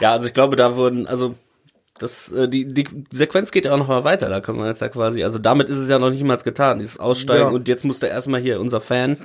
[0.00, 1.34] ja, also ich glaube, da wurden, also
[1.98, 4.80] das, äh, die, die Sequenz geht ja auch noch mal weiter, da kann man jetzt
[4.80, 7.48] ja quasi, also damit ist es ja noch nicht mal getan, dieses Aussteigen ja.
[7.48, 9.18] und jetzt muss der erstmal hier unser Fan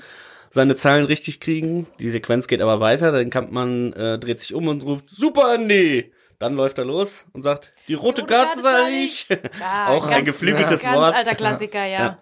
[0.50, 1.88] seine Zahlen richtig kriegen.
[2.00, 6.12] Die Sequenz geht aber weiter, dann Kampmann äh, dreht sich um und ruft, super Andy!
[6.39, 9.30] Dann läuft er los und sagt, die rote, die rote Karte, Karte sah ich.
[9.30, 11.15] Ja, auch ganz, ein geflügeltes ganz Wort.
[11.15, 12.18] alter Klassiker, ja.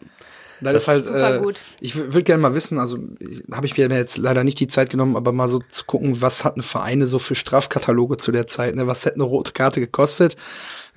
[0.62, 0.74] Ja.
[0.74, 1.64] Das, das ist halt, super äh, gut.
[1.80, 2.98] ich würde gerne mal wissen, also
[3.52, 6.44] habe ich mir jetzt leider nicht die Zeit genommen, aber mal so zu gucken, was
[6.44, 8.88] hatten Vereine so für Strafkataloge zu der Zeit, ne?
[8.88, 10.38] Was hätte eine rote Karte gekostet?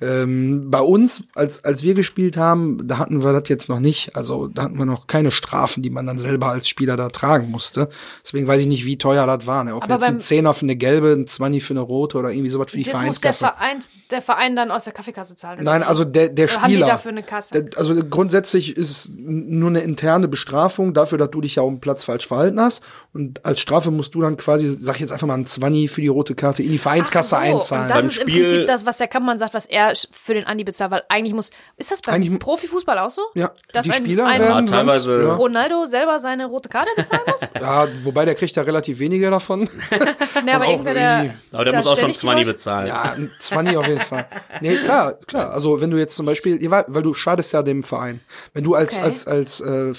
[0.01, 4.15] Ähm, bei uns, als, als wir gespielt haben, da hatten wir das jetzt noch nicht.
[4.15, 7.49] Also da hatten wir noch keine Strafen, die man dann selber als Spieler da tragen
[7.49, 7.87] musste.
[8.23, 9.63] Deswegen weiß ich nicht, wie teuer das war.
[9.63, 9.73] Ne?
[9.73, 12.49] Ob Aber jetzt ein Zehner für eine gelbe, ein Zwanni für eine rote oder irgendwie
[12.49, 13.45] sowas für die das Vereinskasse.
[13.45, 13.79] Muss der Verein,
[14.11, 15.63] der Verein dann aus der Kaffeekasse zahlen?
[15.63, 16.61] Nein, also der, der Spieler.
[16.61, 17.63] Haben die dafür eine Kasse?
[17.63, 21.79] Der, also grundsätzlich ist es nur eine interne Bestrafung dafür, dass du dich ja um
[21.79, 22.83] Platz falsch verhalten hast.
[23.13, 26.01] Und als Strafe musst du dann quasi, sag ich jetzt einfach mal, ein Zwanni für
[26.01, 27.83] die rote Karte in die Vereinskasse so, einzahlen.
[27.83, 30.33] Und das Beim ist Spiel im Prinzip das, was der Kampfmann sagt, was er für
[30.33, 33.21] den Andi bezahlt, weil eigentlich muss, ist das beim eigentlich, Profifußball auch so?
[33.35, 35.33] Ja, dass die ein, Spieler ein, werden teilweise ja.
[35.35, 37.41] Ronaldo selber seine rote Karte bezahlen muss?
[37.59, 39.69] ja, wobei der kriegt da relativ weniger davon.
[40.45, 42.87] nee, aber irgendwer der, aber der muss auch schon 20 bezahlen.
[42.87, 44.27] Ja, 20 auf jeden Fall.
[44.61, 45.51] Nee, klar, klar.
[45.51, 48.21] Also wenn du jetzt zum Beispiel, weil du schadest ja dem Verein.
[48.53, 49.03] Wenn du als, okay.
[49.03, 49.93] als, als, äh,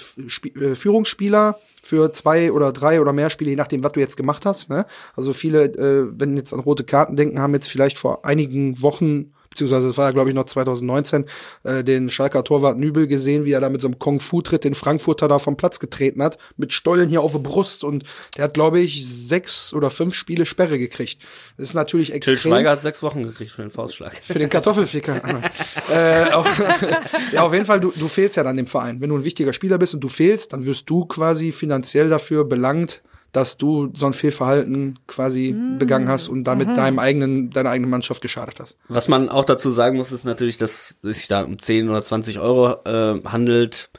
[0.60, 4.44] äh, Führungsspieler für zwei oder drei oder mehr Spiele, je nachdem, was du jetzt gemacht
[4.44, 4.68] hast.
[4.68, 4.86] Ne?
[5.14, 9.32] Also viele, äh, wenn jetzt an rote Karten denken, haben jetzt vielleicht vor einigen Wochen
[9.56, 11.24] beziehungsweise das war ja, glaube ich, noch 2019,
[11.64, 15.28] äh, den Schalker Torwart Nübel gesehen, wie er da mit so einem Kung-Fu-Tritt den Frankfurter
[15.28, 18.04] da vom Platz getreten hat, mit Stollen hier auf der Brust und
[18.36, 21.22] der hat, glaube ich, sechs oder fünf Spiele Sperre gekriegt.
[21.56, 22.36] Das ist natürlich extrem.
[22.36, 24.12] Till Schweiger hat sechs Wochen gekriegt für den Faustschlag.
[24.22, 25.16] Für den Kartoffelficker.
[25.90, 26.46] äh, auch,
[27.32, 29.00] ja, auf jeden Fall, du, du fehlst ja dann dem Verein.
[29.00, 32.44] Wenn du ein wichtiger Spieler bist und du fehlst, dann wirst du quasi finanziell dafür
[32.44, 33.02] belangt,
[33.36, 35.78] dass du so ein Fehlverhalten quasi mhm.
[35.78, 36.74] begangen hast und damit mhm.
[36.74, 38.78] deinem eigenen, deiner eigenen Mannschaft geschadet hast.
[38.88, 42.02] Was man auch dazu sagen muss, ist natürlich, dass es sich da um 10 oder
[42.02, 43.90] 20 Euro äh, handelt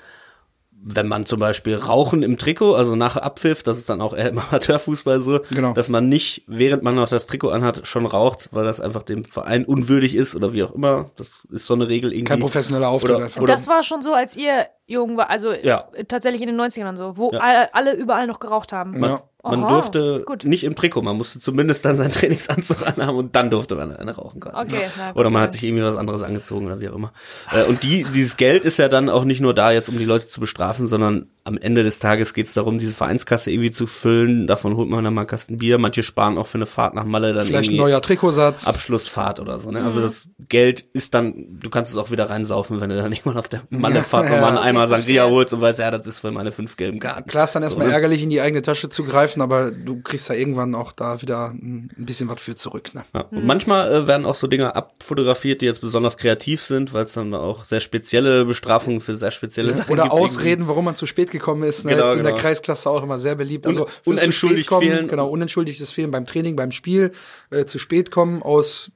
[0.90, 4.30] wenn man zum Beispiel Rauchen im Trikot, also nach Abpfiff, das ist dann auch eher
[4.30, 5.74] im Amateurfußball so, genau.
[5.74, 9.26] dass man nicht, während man noch das Trikot anhat, schon raucht, weil das einfach dem
[9.26, 11.12] Verein unwürdig ist oder wie auch immer.
[11.18, 12.30] Das ist so eine Regel irgendwie.
[12.30, 13.42] Kein professioneller Auftritt oder, einfach.
[13.42, 15.86] Oder das war schon so, als ihr jung war, also ja.
[16.08, 17.68] tatsächlich in den 90ern so, wo ja.
[17.72, 18.98] alle überall noch geraucht haben.
[18.98, 20.46] Man, man durfte gut.
[20.46, 24.16] nicht im Trikot, man musste zumindest dann seinen Trainingsanzug anhaben und dann durfte man eine
[24.16, 24.66] rauchen quasi.
[24.66, 27.12] Okay, na, oder man hat sich irgendwie was anderes angezogen oder wie auch immer.
[27.52, 30.06] Äh, und die, dieses Geld ist ja dann auch nicht nur da jetzt, um die
[30.06, 33.88] Leute zu bestrafen, sondern am Ende des Tages geht es darum, diese Vereinskasse irgendwie zu
[33.88, 34.48] füllen.
[34.48, 35.78] Davon holt man dann mal einen Kasten Bier.
[35.78, 38.68] Manche sparen auch für eine Fahrt nach Malle dann Vielleicht ein neuer Trikotsatz.
[38.68, 39.72] Abschlussfahrt oder so.
[39.72, 39.84] Ne?
[39.84, 40.06] Also mhm.
[40.06, 43.38] Also das Geld ist dann, du kannst es auch wieder reinsaufen, wenn du dann irgendwann
[43.38, 46.32] auf der Malle-Fahrt ja, nochmal ja, einmal Sangria holst und weißt, ja, das ist für
[46.32, 47.30] meine fünf gelben Karten.
[47.30, 47.96] Klar ist dann erstmal so, ne?
[47.96, 51.50] ärgerlich, in die eigene Tasche zu greifen, aber du kriegst da irgendwann auch da wieder
[51.50, 52.94] ein bisschen was für zurück.
[52.94, 53.06] Ne?
[53.14, 57.06] Ja, und manchmal äh, werden auch so Dinge abfotografiert, die jetzt besonders kreativ sind, weil
[57.06, 60.14] es dann auch sehr spezielle Bestrafungen für sehr spezielle Sachen Oder gibt.
[60.14, 61.86] Ausreden, warum man zu spät gekommen ist.
[61.86, 61.92] Ne?
[61.92, 62.30] Genau, ist in genau.
[62.32, 63.68] der Kreisklasse auch immer sehr beliebt.
[63.68, 65.08] Also Un unentschuldigt kommen, fehlen.
[65.08, 67.12] Genau, unentschuldigtes Fehlen beim Training, beim Spiel,
[67.52, 68.92] äh, zu spät kommen aus,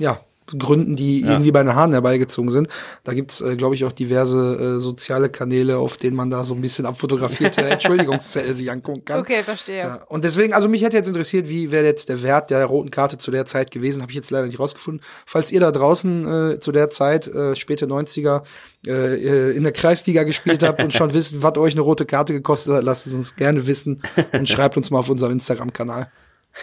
[0.00, 1.32] ja, Gründen, die ja.
[1.32, 2.68] irgendwie bei den Haaren herbeigezogen sind.
[3.04, 6.54] Da gibt's, äh, glaube ich, auch diverse äh, soziale Kanäle, auf denen man da so
[6.54, 9.20] ein bisschen abfotografierte Entschuldigungszettel sich angucken kann.
[9.20, 9.78] Okay, verstehe.
[9.78, 10.04] Ja.
[10.08, 13.18] Und deswegen, also mich hätte jetzt interessiert, wie wäre jetzt der Wert der roten Karte
[13.18, 15.04] zu der Zeit gewesen, habe ich jetzt leider nicht rausgefunden.
[15.24, 18.42] Falls ihr da draußen äh, zu der Zeit, äh, späte 90er,
[18.86, 22.74] äh, in der Kreisliga gespielt habt und schon wisst, was euch eine rote Karte gekostet
[22.74, 26.10] hat, lasst es uns gerne wissen und schreibt uns mal auf unserem Instagram-Kanal.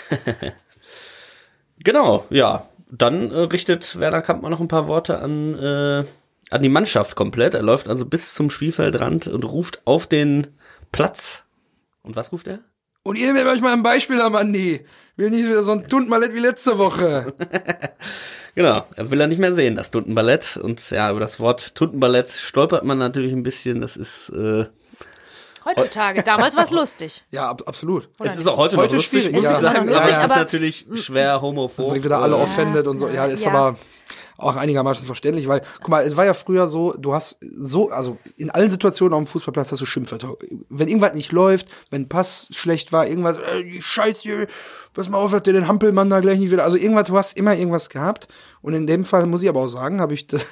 [1.83, 6.05] genau, ja dann äh, richtet Werner Kampmann noch ein paar Worte an, äh,
[6.49, 7.55] an die Mannschaft komplett.
[7.55, 10.47] Er läuft also bis zum Spielfeldrand und ruft auf den
[10.91, 11.43] Platz.
[12.03, 12.59] Und was ruft er?
[13.03, 14.85] Und ihr nehmt euch mal ein Beispiel am Andi.
[15.15, 17.33] Will nicht wieder so ein Tuntenballett wie letzte Woche.
[18.55, 20.57] genau, er will er nicht mehr sehen, das Tuntenballett.
[20.57, 23.81] Und ja, über das Wort Tuntenballett stolpert man natürlich ein bisschen.
[23.81, 24.65] Das ist äh,
[25.65, 27.23] Heutzutage, damals war es lustig.
[27.31, 28.09] Ja, ab, absolut.
[28.19, 29.51] Oder es ist auch heute, heute noch lustig, muss ja.
[29.51, 29.89] ich sagen.
[29.89, 31.91] Ja, lustig, es ist natürlich schwer homophob.
[31.91, 33.07] Sind wieder alle offended und so.
[33.07, 33.77] Ja, ist aber
[34.37, 38.17] auch einigermaßen verständlich, weil, guck mal, es war ja früher so, du hast so, also
[38.35, 40.35] in allen Situationen auf dem Fußballplatz hast du Schimpfwörter.
[40.69, 44.47] Wenn irgendwas nicht läuft, wenn Pass schlecht war, irgendwas, äh, Scheiße,
[44.93, 46.63] pass mal auf, hat der den Hampelmann da gleich nicht wieder.
[46.63, 48.27] Also irgendwas, du hast immer irgendwas gehabt.
[48.61, 50.45] Und in dem Fall muss ich aber auch sagen, habe ich das,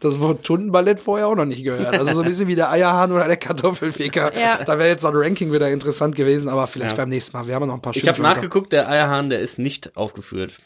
[0.00, 1.92] das Wort Tundenballett vorher auch noch nicht gehört.
[1.94, 4.32] Also so ein bisschen wie der Eierhahn oder der Kartoffelficker.
[4.38, 4.64] Ja.
[4.64, 6.96] Da wäre jetzt so ein Ranking wieder interessant gewesen, aber vielleicht ja.
[6.96, 7.46] beim nächsten Mal.
[7.46, 10.58] Wir haben noch ein paar Ich habe nachgeguckt, der Eierhahn, der ist nicht aufgeführt.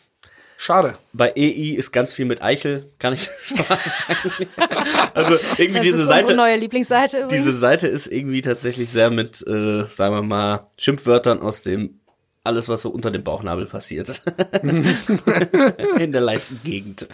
[0.57, 0.97] Schade.
[1.13, 4.49] Bei EI ist ganz viel mit Eichel, kann ich schon mal sagen.
[5.15, 6.35] also irgendwie Das diese ist Seite.
[6.37, 7.45] neue Lieblingsseite übrigens.
[7.45, 11.99] Diese Seite ist irgendwie tatsächlich sehr mit, äh, sagen wir mal, Schimpfwörtern aus dem
[12.45, 14.23] alles, was so unter dem Bauchnabel passiert.
[14.63, 17.09] In der Leistengegend.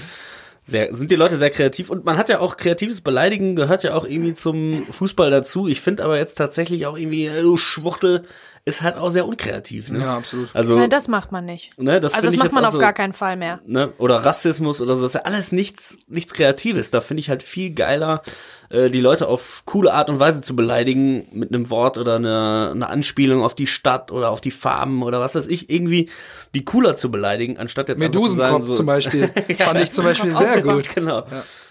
[0.68, 3.94] Sehr, sind die Leute sehr kreativ und man hat ja auch kreatives Beleidigen gehört ja
[3.94, 5.66] auch irgendwie zum Fußball dazu.
[5.66, 8.26] Ich finde aber jetzt tatsächlich auch irgendwie, äh, du Schwuchtel
[8.68, 9.90] ist halt auch sehr unkreativ.
[9.90, 10.00] Ne?
[10.00, 10.50] Ja, absolut.
[10.54, 11.76] Also, Nein, das macht man nicht.
[11.78, 13.60] ne, das Also das macht man auf so, gar keinen Fall mehr.
[13.66, 13.92] ne?
[13.98, 16.90] Oder Rassismus oder so, das ist ja alles nichts, nichts Kreatives.
[16.90, 18.22] Da finde ich halt viel geiler,
[18.68, 22.70] äh, die Leute auf coole Art und Weise zu beleidigen mit einem Wort oder einer
[22.74, 26.10] eine Anspielung auf die Stadt oder auf die Farben oder was weiß ich, irgendwie
[26.54, 29.28] die cooler zu beleidigen, anstatt jetzt einfach zu sagen, Medusenkopf so, zum Beispiel.
[29.58, 30.94] Fand ich zum Beispiel sehr gut.
[30.94, 31.24] Genau.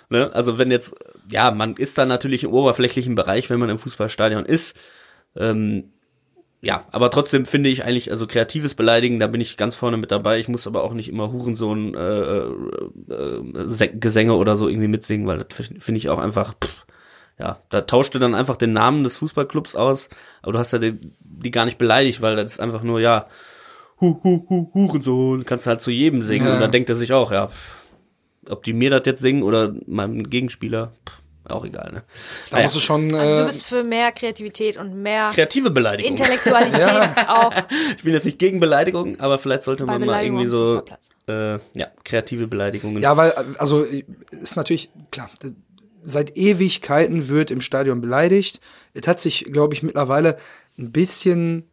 [0.09, 0.31] Ne?
[0.33, 0.95] Also wenn jetzt,
[1.29, 4.75] ja, man ist dann natürlich im oberflächlichen Bereich, wenn man im Fußballstadion ist.
[5.35, 5.91] Ähm,
[6.61, 10.11] ja, aber trotzdem finde ich eigentlich, also kreatives Beleidigen, da bin ich ganz vorne mit
[10.11, 10.39] dabei.
[10.39, 12.51] Ich muss aber auch nicht immer Hurensohn äh, äh,
[13.13, 16.85] äh, Gesänge oder so irgendwie mitsingen, weil das finde ich auch einfach, pff,
[17.39, 20.09] ja, da tauscht du dann einfach den Namen des Fußballclubs aus,
[20.41, 23.27] aber du hast ja die, die gar nicht beleidigt, weil das ist einfach nur, ja,
[24.01, 26.55] hu, hu, hu, Hurensohn, kannst halt zu jedem singen Ja.
[26.55, 27.77] und dann denkt er sich auch, ja, pff,
[28.49, 32.03] ob die mir das jetzt singen oder meinem Gegenspieler, pff, auch egal, ne?
[32.49, 33.13] Da Naja, musst du schon.
[33.15, 36.11] Also du Äh, bist für mehr Kreativität und mehr kreative Beleidigung.
[36.11, 36.83] Intellektualität
[37.27, 37.53] auch
[37.97, 40.83] Ich bin jetzt nicht gegen Beleidigung, aber vielleicht sollte bei man mal irgendwie so,
[41.27, 43.01] äh, ja, kreative Beleidigungen.
[43.01, 43.83] ja, weil, also,
[44.31, 45.29] ist natürlich, klar,
[46.01, 48.61] seit Ewigkeiten wird im Stadion beleidigt.
[48.93, 50.37] Es hat sich, glaube ich, mittlerweile
[50.77, 51.69] ein bisschen,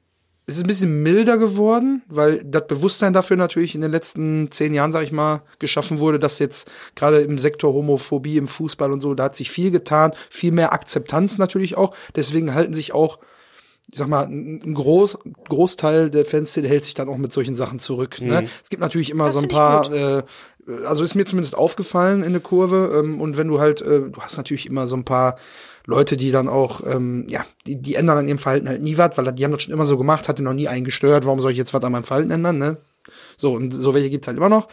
[0.47, 4.75] es ist ein bisschen milder geworden, weil das Bewusstsein dafür natürlich in den letzten zehn
[4.75, 9.01] Jahren, sag ich mal, geschaffen wurde, dass jetzt gerade im Sektor Homophobie im Fußball und
[9.01, 11.95] so, da hat sich viel getan, viel mehr Akzeptanz natürlich auch.
[12.15, 13.19] Deswegen halten sich auch
[13.91, 17.79] ich sag mal, ein Groß, Großteil der Fanszene hält sich dann auch mit solchen Sachen
[17.79, 18.21] zurück.
[18.21, 18.49] Ne?
[18.63, 20.23] Es gibt natürlich immer Das so ein paar, äh,
[20.87, 22.99] also ist mir zumindest aufgefallen in der Kurve.
[22.99, 25.37] Ähm, und wenn du halt, äh, du hast natürlich immer so ein paar
[25.87, 29.17] Leute, die dann auch, ähm, ja, die, die ändern an ihrem Verhalten halt nie was,
[29.19, 31.53] weil die haben das schon immer so gemacht, hatte noch nie einen gestört, warum soll
[31.53, 32.77] ich jetzt was an meinem Verhalten ändern, ne?
[33.37, 34.69] So, und so welche gibt's halt immer noch.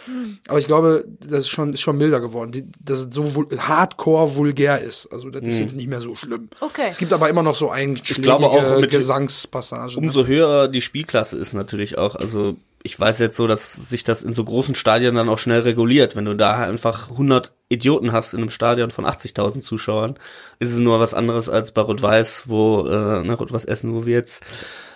[0.47, 3.47] Aber ich glaube, das ist schon, ist schon milder geworden, die, dass es so vul
[3.57, 5.09] hardcore vulgär ist.
[5.11, 6.47] Also, das ist jetzt nicht mehr so schlimm.
[6.61, 6.85] Okay.
[6.89, 9.95] Es gibt aber immer noch so einschlägige glaube auch mit- Gesangspassagen.
[9.95, 10.07] ne?
[10.07, 14.23] Umso höher die Spielklasse ist natürlich auch, also ich weiß jetzt so, dass sich das
[14.23, 16.15] in so großen Stadien dann auch schnell reguliert.
[16.15, 20.15] Wenn du da einfach 100 Idioten hast in einem Stadion von 80.000 Zuschauern,
[20.59, 24.15] ist es nur was anderes als bei Rot-Weiß, wo, äh, ne, Rot-Weiß Essen, wo wir
[24.15, 24.43] jetzt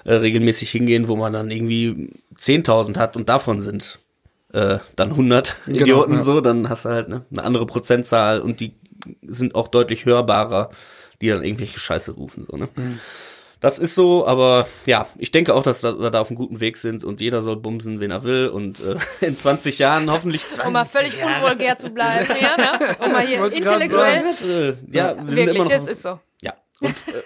[0.03, 3.99] äh, regelmäßig hingehen, wo man dann irgendwie 10.000 hat und davon sind
[4.51, 6.23] äh, dann 100 Genau, Idioten ja.
[6.23, 8.73] so, dann hast du halt ne, eine andere Prozentzahl und die
[9.21, 10.71] sind auch deutlich hörbarer,
[11.21, 12.69] die dann irgendwelche Scheiße rufen so, ne?
[12.75, 12.99] Mhm.
[13.65, 16.78] Das ist so, aber ja, ich denke auch, dass wir da auf einem guten Weg
[16.78, 20.67] sind und jeder soll bumsen, wen er will und äh, in 20 Jahren hoffentlich 20
[20.67, 22.95] Um mal völlig unvulgär zu bleiben, ja, ne?
[23.04, 24.23] Um mal hier intellektuell.
[24.23, 26.19] äh, ja, wir sind Wirklich, immer noch es ist so.
[26.43, 26.54] ja.
[26.80, 27.23] Und, äh,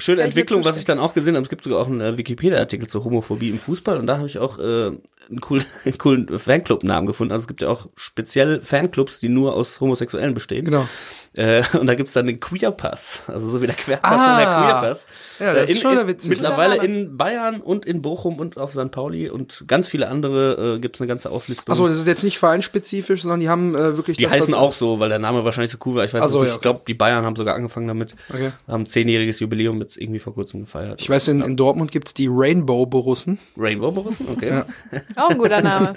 [0.00, 1.42] schöne Kann ich dir Entwicklung, was ich dann auch gesehen habe.
[1.42, 4.38] Es gibt sogar auch einen äh, Wikipedia-Artikel zur Homophobie im Fußball und da habe ich
[4.38, 7.32] auch äh, einen coolen, einen coolen Fanclub-Namen gefunden.
[7.32, 10.64] Also es gibt ja auch speziell Fanclubs, die nur aus Homosexuellen bestehen.
[10.64, 10.88] Genau.
[11.38, 14.32] Äh, und da gibt's dann den Queer Pass, also so wie der Querpass Ah.
[14.32, 15.06] und der Queer Pass.
[15.38, 16.30] Ja, das Äh, ist schon wieder witzig.
[16.30, 18.90] Mittlerweile in Bayern und in Bochum und auf St.
[18.90, 21.72] Pauli und ganz viele andere äh, gibt's eine ganze Auflistung.
[21.72, 24.72] Achso, das ist jetzt nicht vereinsspezifisch, sondern die haben äh, wirklich die das, heißen auch
[24.72, 26.04] so, weil der Name wahrscheinlich so cool war.
[26.04, 26.48] Ich weiß so, nicht.
[26.48, 28.16] ja, Ich glaube, die Bayern haben sogar angefangen damit.
[28.30, 28.50] Okay.
[28.66, 31.00] Haben zehnjähriges Jubiläum jetzt irgendwie vor kurzem gefeiert.
[31.00, 33.38] Ich weiß, in, in Dortmund gibt's die Rainbow Borussen.
[33.56, 34.48] Rainbow Borussen, okay.
[34.48, 34.66] Ja.
[34.90, 35.94] Ja, Auch ein guter Name.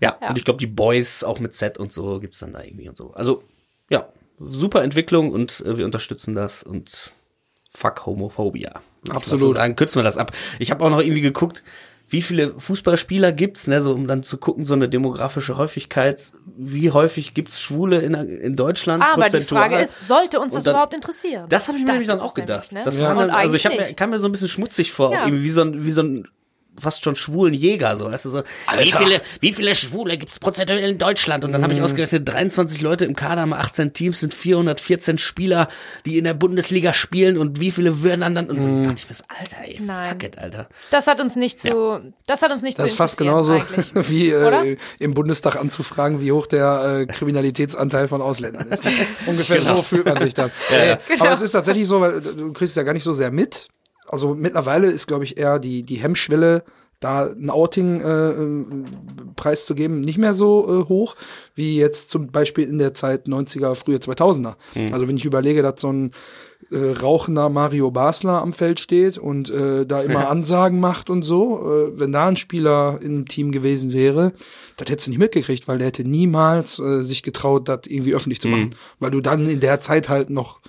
[0.00, 0.16] ja.
[0.20, 0.28] Ja.
[0.30, 2.96] und ich glaube, die Boys auch mit Z und so gibt's dann da irgendwie und
[2.96, 3.12] so.
[3.12, 3.42] Also,
[3.90, 7.12] ja, super Entwicklung und äh, wir unterstützen das und
[7.70, 8.80] fuck Homophobia.
[9.10, 9.40] Absolut.
[9.40, 10.32] So sagen, kürzen wir das ab.
[10.58, 11.62] Ich habe auch noch irgendwie geguckt,
[12.06, 16.90] wie viele Fußballspieler gibt's, ne, so um dann zu gucken, so eine demografische Häufigkeit, wie
[16.90, 19.02] häufig gibt's Schwule in, in Deutschland?
[19.02, 19.70] Aber die prozentual?
[19.70, 21.46] Frage ist, sollte uns das dann- überhaupt interessieren?
[21.48, 22.72] Das habe ich mir nämlich dann auch es nämlich, gedacht.
[22.72, 22.82] ne?
[22.84, 23.04] Das Ja.
[23.08, 25.22] war dann, also ich hab mir, kam mir so ein bisschen schmutzig vor, Ja.
[25.22, 26.28] auch irgendwie wie so ein, wie so ein
[26.80, 28.42] fast schon schwulen Jäger, so, weißt du, so,
[28.78, 31.44] wie viele, wie viele Schwule gibt's prozentuell in Deutschland?
[31.44, 35.68] Und dann habe ich ausgerechnet, 23 Leute im Kader, haben 18 Teams, sind 414 Spieler,
[36.06, 39.08] die in der Bundesliga spielen und wie viele würden dann dann, und dann dachte ich
[39.08, 40.10] mir, so, Alter, ey, Nein.
[40.10, 40.68] fuck it, Alter.
[40.90, 43.92] Das hat uns nicht zu, das hat uns nicht Das zu ist fast genauso eigentlich.
[44.10, 48.84] wie äh, im Bundestag anzufragen, wie hoch der äh, Kriminalitätsanteil von Ausländern ist.
[49.26, 50.50] Ungefähr so fühlt man sich dann.
[50.70, 51.24] Ey, Genau.
[51.24, 53.68] Aber es ist tatsächlich so, weil du kriegst es ja gar nicht so sehr mit.
[54.06, 56.64] Also mittlerweile ist, glaube ich, eher die, die Hemmschwelle
[57.00, 58.84] da ein Outing äh, ähm,
[59.36, 61.16] preiszugeben, nicht mehr so äh, hoch,
[61.54, 64.54] wie jetzt zum Beispiel in der Zeit 90er, frühe 2000er.
[64.74, 64.92] Mhm.
[64.92, 66.12] Also wenn ich überlege, dass so ein
[66.70, 71.58] äh, rauchender Mario Basler am Feld steht und äh, da immer Ansagen macht und so,
[71.58, 74.32] äh, wenn da ein Spieler im Team gewesen wäre,
[74.78, 78.40] das hättest du nicht mitgekriegt, weil der hätte niemals äh, sich getraut, das irgendwie öffentlich
[78.40, 80.60] zu machen, weil du dann in der Zeit halt noch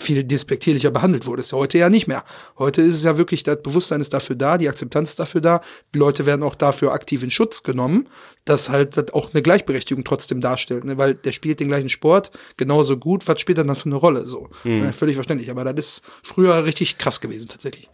[0.00, 1.52] viel despektierlicher behandelt wurdest.
[1.52, 2.24] Heute ja nicht mehr.
[2.58, 5.60] Heute ist es ja wirklich, das Bewusstsein ist dafür da, die Akzeptanz ist dafür da,
[5.94, 8.08] die Leute werden auch dafür aktiv in Schutz genommen,
[8.46, 10.96] dass halt das auch eine Gleichberechtigung trotzdem darstellt, ne?
[10.96, 14.26] weil der spielt den gleichen Sport genauso gut, was spielt er dann für eine Rolle?
[14.26, 14.92] So, ne?
[14.94, 15.50] völlig verständlich.
[15.50, 17.88] Aber das ist früher richtig krass gewesen tatsächlich.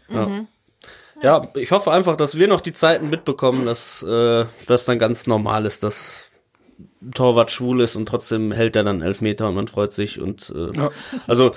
[1.23, 5.27] Ja, ich hoffe einfach, dass wir noch die Zeiten mitbekommen, dass äh, das dann ganz
[5.27, 6.27] normal ist, dass
[7.03, 10.53] ein Torwart schwul ist und trotzdem hält er dann Elfmeter und man freut sich und
[10.55, 10.91] äh, Ja.
[11.27, 11.53] also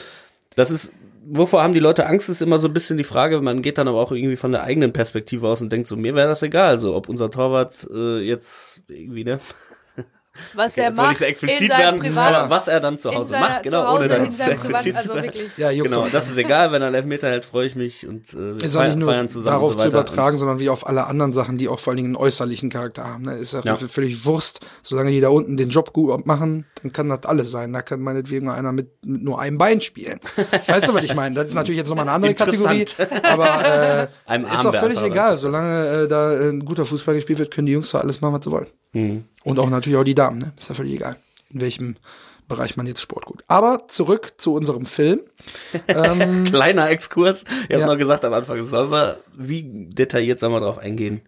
[0.56, 0.94] das ist
[1.30, 3.88] wovor haben die Leute Angst, ist immer so ein bisschen die Frage, man geht dann
[3.88, 6.78] aber auch irgendwie von der eigenen Perspektive aus und denkt so, mir wäre das egal,
[6.78, 9.40] so ob unser Torwart äh, jetzt irgendwie, ne?
[10.54, 13.12] Was er Jetzt wollte macht ich sehr explizit werden, Privat- aber was er dann zu
[13.14, 15.24] Hause seiner- macht, genau, zu Hause, ohne dann zu Privat, explizit zu also werden.
[15.26, 15.50] wirklich.
[15.58, 18.38] Ja, Genau, das ist egal, wenn er einen Elfmeter hält, freue ich mich und äh,
[18.60, 20.70] wir ist auch nicht feiern, nur feiern zusammen darauf so zu übertragen, und, sondern wie
[20.70, 23.24] auf alle anderen Sachen, die auch vor allen Dingen einen äußerlichen Charakter haben.
[23.24, 23.36] Ne?
[23.38, 23.76] Ist ja, Ja.
[23.76, 24.62] völlig Wurst.
[24.82, 27.72] Solange die da unten den Job gut machen, dann kann das alles sein.
[27.74, 30.20] Da kann meinetwegen einer mit, mit nur einem Bein spielen.
[30.52, 31.36] weißt du, was ich meine?
[31.36, 32.86] Das ist natürlich jetzt nochmal eine andere Kategorie.
[33.24, 35.38] Aber äh, Einem ist doch völlig egal.
[35.38, 38.34] Solange äh, da äh, ein guter Fußball gespielt wird, können die Jungs doch alles machen,
[38.36, 38.68] was sie wollen.
[38.94, 39.26] Mhm.
[39.44, 40.40] Und auch natürlich auch die Damen.
[40.40, 40.54] Ne?
[40.58, 41.16] Ist ja völlig egal,
[41.52, 41.96] in welchem
[42.48, 43.44] Bereich man jetzt Sport gut.
[43.48, 45.22] Aber zurück zu unserem Film.
[45.88, 47.44] Kleiner Exkurs.
[47.44, 47.88] Ich habe Ja.
[47.88, 51.22] noch gesagt am Anfang, sollen wir, wie detailliert sollen wir drauf eingehen?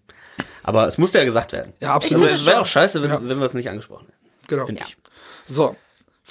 [0.63, 1.73] Aber es musste ja gesagt werden.
[1.79, 2.23] Ja, absolut.
[2.23, 3.19] Also, es wäre auch scheiße, wenn, Ja.
[3.21, 4.47] wenn wir es nicht angesprochen hätten.
[4.47, 4.65] Genau.
[4.65, 4.97] Finde ich.
[5.45, 5.75] So,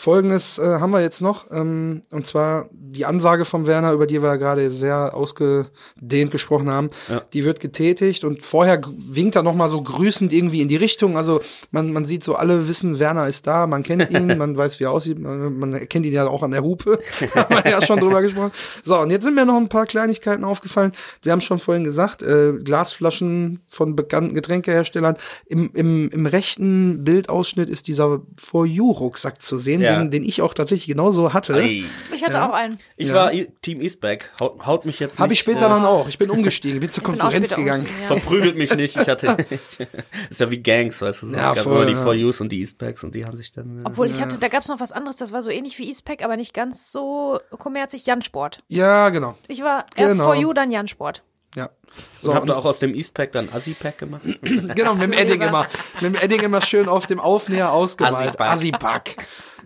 [0.00, 4.22] folgendes äh, haben wir jetzt noch, ähm, und zwar die Ansage vom Werner, über die
[4.22, 7.20] wir gerade sehr ausgedehnt gesprochen haben, Ja.
[7.34, 11.18] die wird getätigt und vorher winkt er noch mal so grüßend irgendwie in die Richtung,
[11.18, 14.80] also man, man sieht so, alle wissen, Werner ist da, man kennt ihn, man weiß,
[14.80, 16.98] wie er aussieht, man, man erkennt ihn ja auch an der Hupe,
[17.34, 18.52] haben wir ja schon drüber gesprochen.
[18.82, 22.22] So, und jetzt sind mir noch ein paar Kleinigkeiten aufgefallen, wir haben schon vorhin gesagt,
[22.22, 29.58] äh, Glasflaschen von bekannten Getränkeherstellern, im, im, im rechten Bildausschnitt ist dieser For You-Rucksack zu
[29.58, 29.89] sehen, Ja.
[29.98, 31.60] Den, den ich auch tatsächlich genauso hatte.
[31.60, 32.78] Ich hatte auch einen.
[32.96, 33.14] Ich Ja.
[33.14, 34.30] war Team Eastback.
[34.40, 35.20] Haut, haut mich jetzt nicht.
[35.20, 36.08] Habe ich später äh, dann auch.
[36.08, 37.86] Ich bin umgestiegen, bin zur Konkurrenz gegangen.
[38.02, 38.06] ja.
[38.06, 38.96] Verprügelt mich nicht.
[38.98, 39.36] Ich hatte.
[40.30, 41.26] ist ja wie Gangs, weißt du.
[41.28, 41.34] So.
[41.36, 42.02] Ja, es gab voll, immer die ja.
[42.02, 43.80] For Yous und die Eastbacks und die haben sich dann.
[43.80, 45.88] Äh, Obwohl ich hatte, da gab es noch was anderes, das war so ähnlich wie
[45.88, 48.06] Eastpack, aber nicht ganz so kommerzig.
[48.06, 48.62] Jansport.
[48.68, 49.36] Ja, genau.
[49.48, 50.24] Ich war erst Genau.
[50.24, 51.22] For You, dann Jansport.
[51.56, 51.70] Ja.
[51.90, 54.22] so, So, habt ihr und, auch aus dem Eastpack dann Assi-Pack gemacht?
[54.42, 55.66] genau, mit dem Edding immer.
[56.00, 58.40] Mit dem Edding immer schön auf dem Aufnäher ausgemalt.
[58.40, 59.16] Assi-Pack.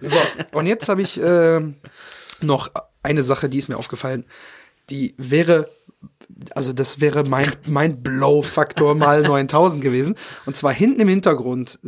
[0.00, 0.18] So,
[0.52, 1.76] und jetzt habe ich ähm,
[2.40, 2.70] noch
[3.02, 4.24] eine Sache, die ist mir aufgefallen.
[4.90, 5.68] Die wäre,
[6.54, 10.16] also das wäre mein, mein Blow-Faktor mal 9000 gewesen.
[10.46, 11.78] Und zwar hinten im Hintergrund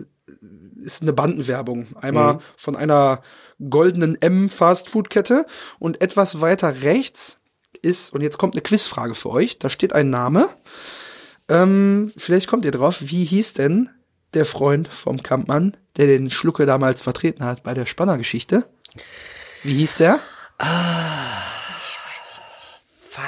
[0.81, 1.88] ist eine Bandenwerbung.
[1.97, 3.23] Einmal von einer
[3.69, 5.47] goldenen M-Fast-Food-Kette
[5.79, 7.38] und etwas weiter rechts
[7.83, 10.49] ist, und jetzt kommt eine Quizfrage für euch, da steht ein Name.
[11.49, 13.90] Ähm, vielleicht kommt ihr drauf, wie hieß denn
[14.35, 18.67] der Freund vom Kampmann, der den Schlucke damals vertreten hat bei der Spannergeschichte?
[19.62, 20.21] Wie hieß der?
[23.11, 23.23] Fuck.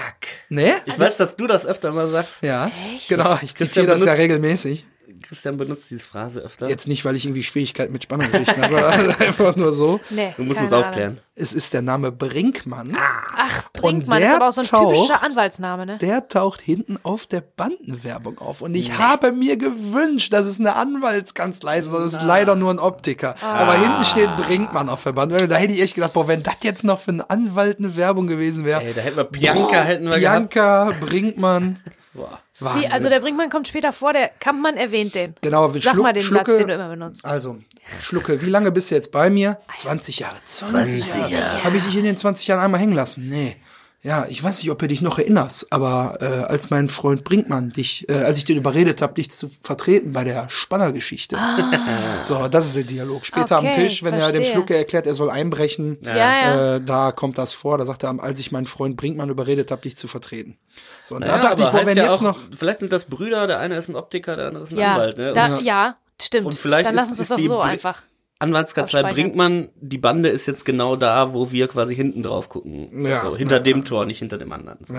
[0.49, 0.73] Nee?
[0.87, 2.43] Ich weiß, dass du das öfter mal sagst.
[2.43, 2.71] Ja,
[3.09, 4.85] genau, ich zitiere das ja regelmäßig.
[5.23, 6.69] Christian benutzt diese Phrase öfter.
[6.69, 10.01] Jetzt nicht, weil ich irgendwie Schwierigkeiten mit Spannergeschichten habe, sondern einfach nur so.
[10.11, 10.35] Nee.
[10.37, 10.85] Du musst uns Ahnung.
[10.87, 11.19] aufklären.
[11.35, 12.97] Es ist der Name Brinkmann.
[13.37, 15.99] Ach, Und Brinkmann ist aber auch so ein taucht- typischer Anwaltsname, ne?
[15.99, 18.61] Der taucht hinten auf der Bandenwerbung auf.
[18.61, 21.89] Und ich habe mir gewünscht, dass es eine Anwaltskanzlei ist.
[21.89, 23.35] aber Es ist leider nur ein Optiker.
[23.43, 25.49] Aber hinten steht Brinkmann auf der Bandenwerbung.
[25.51, 28.27] Da hätte ich echt gedacht, boah, wenn das jetzt noch für einen Anwalt eine Werbung
[28.27, 28.83] gewesen wäre.
[28.83, 30.51] Ey, da hätten wir Bianca hätten wir gehabt.
[30.55, 31.79] Bianca, Brinkmann.
[32.15, 32.41] Boah.
[32.61, 32.83] Wahnsinn.
[32.83, 35.35] Wie, also der Brinkmann kommt später vor, der Kampmann erwähnt den.
[35.41, 37.25] genau, wir Sag Schluck- mal den Schlucke, Satz, den du immer benutzt.
[37.25, 37.59] Also,
[38.03, 39.59] Schlucke, wie lange bist du jetzt bei mir?
[39.75, 40.37] 20 Jahre.
[40.45, 41.65] 20, 20 Jahre.
[41.65, 43.29] Habe ich dich in den 20 Jahren einmal hängen lassen?
[43.29, 43.57] Nee.
[44.01, 47.71] Ja, ich weiß nicht, ob du dich noch erinnerst, aber äh, als mein Freund Brinkmann
[47.73, 51.37] dich, äh, als ich den überredet habe, dich zu vertreten bei der Spannergeschichte.
[52.23, 53.25] So, das ist der Dialog.
[53.27, 53.71] Später am Ah.
[53.71, 54.53] Okay, Tisch, wenn er dem verstehe.
[54.53, 56.77] Schlucke erklärt, er soll einbrechen, Ja, ja.
[56.77, 57.79] Äh, da kommt das vor.
[57.79, 60.59] Da sagt er, als ich meinen Freund Brinkmann überredet habe, dich zu vertreten.
[61.05, 62.93] So, und Ja, da dachte ich, aber boah, wenn ja jetzt auch, noch vielleicht sind
[62.93, 65.33] das Brüder, der eine ist ein Optiker, der andere ist ein ja, Anwalt, ne?
[65.33, 66.47] da, ja, stimmt.
[66.47, 68.03] Und vielleicht Dann lass ist- uns das doch die so Bri- einfach.
[68.41, 69.33] Anwaltskanzlei Abspeichern.
[69.33, 73.05] Brinkmann, die Bande ist jetzt genau da, wo wir quasi hinten drauf gucken.
[73.05, 73.23] Ja.
[73.23, 74.79] so, hinter dem Tor, nicht hinter dem anderen.
[74.85, 74.95] So.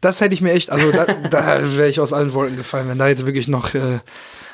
[0.00, 2.98] Das hätte ich mir echt, also da, da wäre ich aus allen Wolken gefallen, wenn
[2.98, 4.00] da jetzt wirklich noch äh,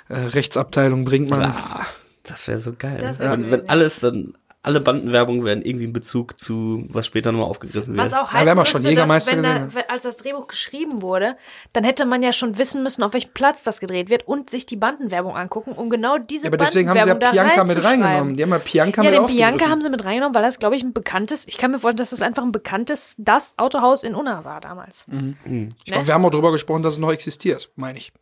[0.09, 1.42] äh, Rechtsabteilung bringt man.
[1.42, 1.87] Ah,
[2.22, 2.98] das wäre so geil.
[3.00, 7.05] Das wär's wenn, gewesen, wenn alles dann alle Bandenwerbung werden irgendwie in Bezug zu was
[7.05, 8.03] später nochmal aufgegriffen wird.
[8.03, 10.16] Was auch wir heißt, haben ja schon müsste, dass Jägermeister wenn da, gesehen, als das
[10.16, 11.37] Drehbuch geschrieben wurde,
[11.74, 14.64] dann hätte man ja schon wissen müssen, auf welchem Platz das gedreht wird und sich
[14.64, 18.37] die Bandenwerbung angucken, um genau diese Ja, aber deswegen haben sie ja Bianca mit reingenommen.
[18.37, 19.70] Die haben ja Bianca Ja, mit den Bianca aufgegriffen.
[19.70, 22.11] haben sie mit reingenommen, weil das, glaube ich, ein bekanntes, ich kann mir vorstellen, dass
[22.11, 25.05] das einfach ein bekanntes, das Autohaus in Unna war damals.
[25.44, 28.12] Ich glaube, wir haben auch drüber gesprochen, dass es noch existiert, meine ich.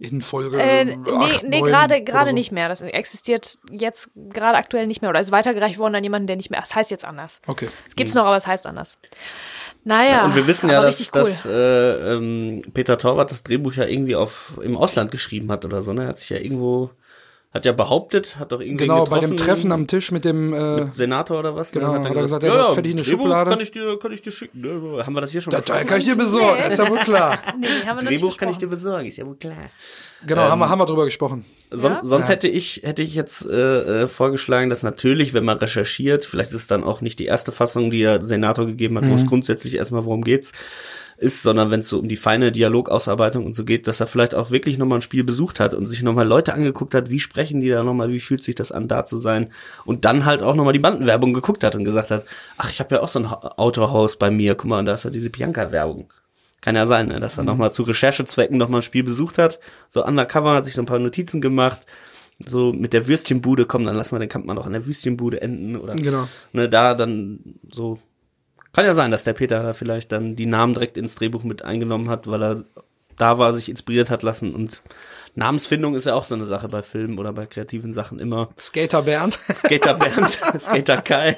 [0.00, 0.96] In Folge Äh, nee,
[1.42, 2.34] nee gerade gerade so.
[2.34, 2.70] nicht mehr.
[2.70, 6.50] Das existiert jetzt gerade aktuell nicht mehr oder ist weitergereicht worden an jemanden, der nicht
[6.50, 6.60] mehr.
[6.62, 7.42] Es heißt jetzt anders.
[7.46, 7.68] Okay.
[7.86, 8.96] Es gibt's noch, aber es heißt anders.
[9.84, 10.24] Naja.
[10.24, 11.22] und wir wissen ja, dass, richtig cool.
[11.22, 15.82] dass äh, ähm, Peter Torwart das Drehbuch ja irgendwie auf im Ausland geschrieben hat oder
[15.82, 15.92] so.
[15.92, 16.90] Ne, er hat sich ja irgendwo,
[17.52, 20.52] hat ja behauptet, hat doch irgendwie Genau, getroffen, bei dem Treffen am Tisch mit dem
[20.54, 21.72] äh, Senator oder was?
[21.72, 23.50] Genau, ne, hat er gesagt, er hat verdient eine Drehbuch Schublade.
[23.50, 24.60] Kann ich dir, kann ich dir schicken?
[24.60, 25.04] Ne?
[25.04, 25.86] Haben wir das hier schon Datei besprochen?
[25.88, 27.38] kann ich dir besorgen, ist ja wohl klar.
[27.58, 29.56] nee, haben wir Drehbuch nicht kann ich dir besorgen, ist ja wohl klar.
[30.24, 31.44] Genau, haben, wir, haben wir drüber gesprochen.
[31.72, 32.00] Son Ja?
[32.04, 32.34] Sonst Ja.
[32.34, 36.56] hätte ich hätte ich jetzt äh, äh, vorgeschlagen, dass natürlich, wenn man recherchiert, vielleicht ist
[36.56, 39.74] es dann auch nicht die erste Fassung, die der Senator gegeben hat, wo es grundsätzlich
[39.74, 40.52] erstmal worum geht's
[41.20, 44.34] ist, sondern wenn es so um die feine Dialogausarbeitung und so geht, dass er vielleicht
[44.34, 47.60] auch wirklich nochmal ein Spiel besucht hat und sich nochmal Leute angeguckt hat, wie sprechen
[47.60, 49.50] die da nochmal, wie fühlt sich das an, da zu sein
[49.84, 52.24] und dann halt auch nochmal die Bandenwerbung geguckt hat und gesagt hat,
[52.56, 54.94] ach, ich habe ja auch so ein Ha- Autohaus bei mir, guck mal, und da
[54.94, 56.10] ist ja diese Bianca-Werbung.
[56.62, 60.04] Kann ja sein, ne, dass er nochmal zu Recherchezwecken nochmal ein Spiel besucht hat, so
[60.04, 61.80] undercover, hat sich so ein paar Notizen gemacht,
[62.38, 65.76] so mit der Würstchenbude, komm, dann lassen wir den Kampfmann noch an der Würstchenbude enden
[65.76, 66.28] oder Genau.
[66.54, 67.98] ne, da dann so.
[68.72, 71.62] Kann ja sein, dass der Peter da vielleicht dann die Namen direkt ins Drehbuch mit
[71.62, 72.64] eingenommen hat, weil er
[73.16, 74.82] da war, sich inspiriert hat lassen und
[75.36, 78.48] Namensfindung ist ja auch so eine Sache bei Filmen oder bei kreativen Sachen immer.
[78.58, 79.38] Skater Bernd.
[79.54, 81.36] Skater Bernd, Skater Kai.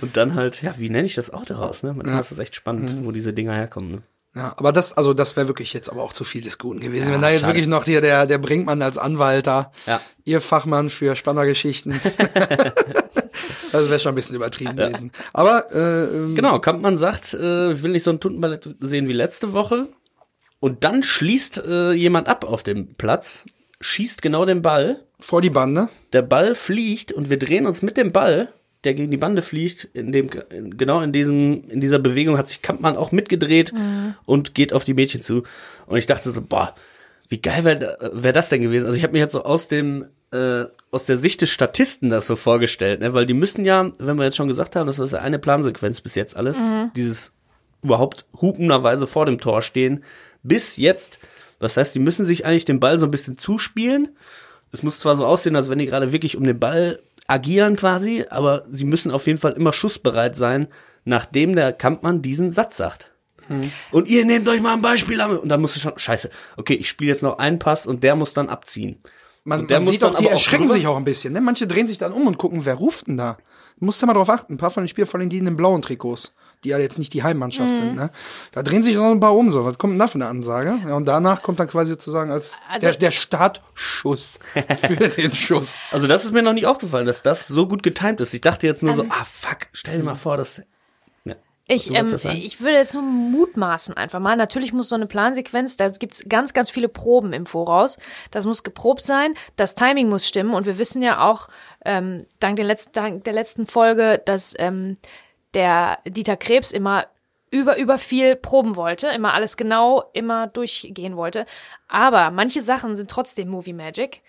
[0.00, 1.92] Und dann halt, ja, wie nenne ich das Autohaus, ne?
[1.92, 4.02] Man, Das ist echt spannend, wo diese Dinger herkommen, ne?
[4.34, 7.08] Ja, aber das, also das wäre wirklich jetzt aber auch zu viel des Guten gewesen.
[7.08, 7.52] Ja, Wenn da jetzt schade.
[7.54, 10.00] wirklich noch hier der, der Brinkmann als Anwalt da, Ja.
[10.24, 12.00] ihr Fachmann für Spannergeschichten.
[13.80, 15.12] das wäre schon ein bisschen übertrieben gewesen.
[15.32, 19.12] Aber äh, ähm, Genau, Kampmann sagt, äh, ich will nicht so ein Tuntenballett sehen wie
[19.12, 19.88] letzte Woche.
[20.60, 23.44] Und dann schließt äh, jemand ab auf dem Platz,
[23.80, 25.00] schießt genau den Ball.
[25.20, 25.88] vor die Bande.
[26.12, 28.48] Der Ball fliegt und wir drehen uns mit dem Ball,
[28.84, 29.84] der gegen die Bande fliegt.
[29.92, 30.28] In dem,
[30.76, 33.72] genau in diesem, in dieser Bewegung hat sich Kampmann auch mitgedreht
[34.24, 35.42] und geht auf die Mädchen zu.
[35.86, 36.74] Und ich dachte so, boah,
[37.28, 38.86] wie geil wäre wär das denn gewesen?
[38.86, 42.26] Also ich habe mir jetzt so aus dem äh, aus der Sicht des Statisten das
[42.26, 43.14] so vorgestellt, ne?
[43.14, 46.00] weil die müssen ja, wenn wir jetzt schon gesagt haben, das ist ja eine Plansequenz
[46.00, 46.58] bis jetzt alles,
[46.96, 47.34] dieses
[47.82, 50.02] überhaupt hupenderweise vor dem Tor stehen,
[50.42, 51.18] bis jetzt.
[51.58, 54.16] Das heißt, die müssen sich eigentlich den Ball so ein bisschen zuspielen.
[54.72, 58.24] Es muss zwar so aussehen, als wenn die gerade wirklich um den Ball agieren quasi,
[58.28, 60.68] aber sie müssen auf jeden Fall immer schussbereit sein,
[61.04, 63.10] nachdem der Kampfmann diesen Satz sagt.
[63.92, 65.38] Und ihr nehmt euch mal ein Beispiel an.
[65.38, 68.16] Und dann musst du schon, scheiße, okay, ich spiele jetzt noch einen Pass und der
[68.16, 69.00] muss dann abziehen.
[69.46, 71.32] Man, man muss sieht auch, dann die auch erschrecken drüber- sich auch ein bisschen.
[71.32, 71.40] Ne?
[71.40, 73.38] Manche drehen sich dann um und gucken, wer ruft denn da?
[73.78, 74.54] Du musst ja mal drauf achten.
[74.54, 76.32] Ein paar von den Spielern, vor allem die in den blauen Trikots,
[76.64, 77.76] die ja jetzt nicht die Heimmannschaft Mhm.
[77.76, 77.94] sind.
[77.96, 78.10] Ne?
[78.52, 79.50] Da drehen sich noch ein paar um.
[79.52, 80.78] So, was kommt denn da für eine Ansage?
[80.88, 84.40] Ja, und danach kommt dann quasi sozusagen als Also- der, der Startschuss
[84.80, 85.78] für den Schuss.
[85.90, 88.34] Also das ist mir noch nicht aufgefallen, dass das so gut getimt ist.
[88.34, 90.62] Ich dachte jetzt nur so, ah fuck, stell dir mal vor, dass.
[91.68, 94.36] Ich, ähm, ich würde jetzt nur mutmaßen einfach mal.
[94.36, 97.98] Natürlich muss so eine Plansequenz, da gibt's ganz, ganz viele Proben im Voraus.
[98.30, 101.48] Das muss geprobt sein, das Timing muss stimmen und wir wissen ja auch,
[101.84, 104.96] ähm, dank, den letzten, dank der letzten Folge, dass ähm,
[105.54, 107.06] der Dieter Krebs immer
[107.50, 111.46] über, über viel proben wollte, immer alles genau, immer durchgehen wollte.
[111.88, 114.22] Aber manche Sachen sind trotzdem Movie Magic.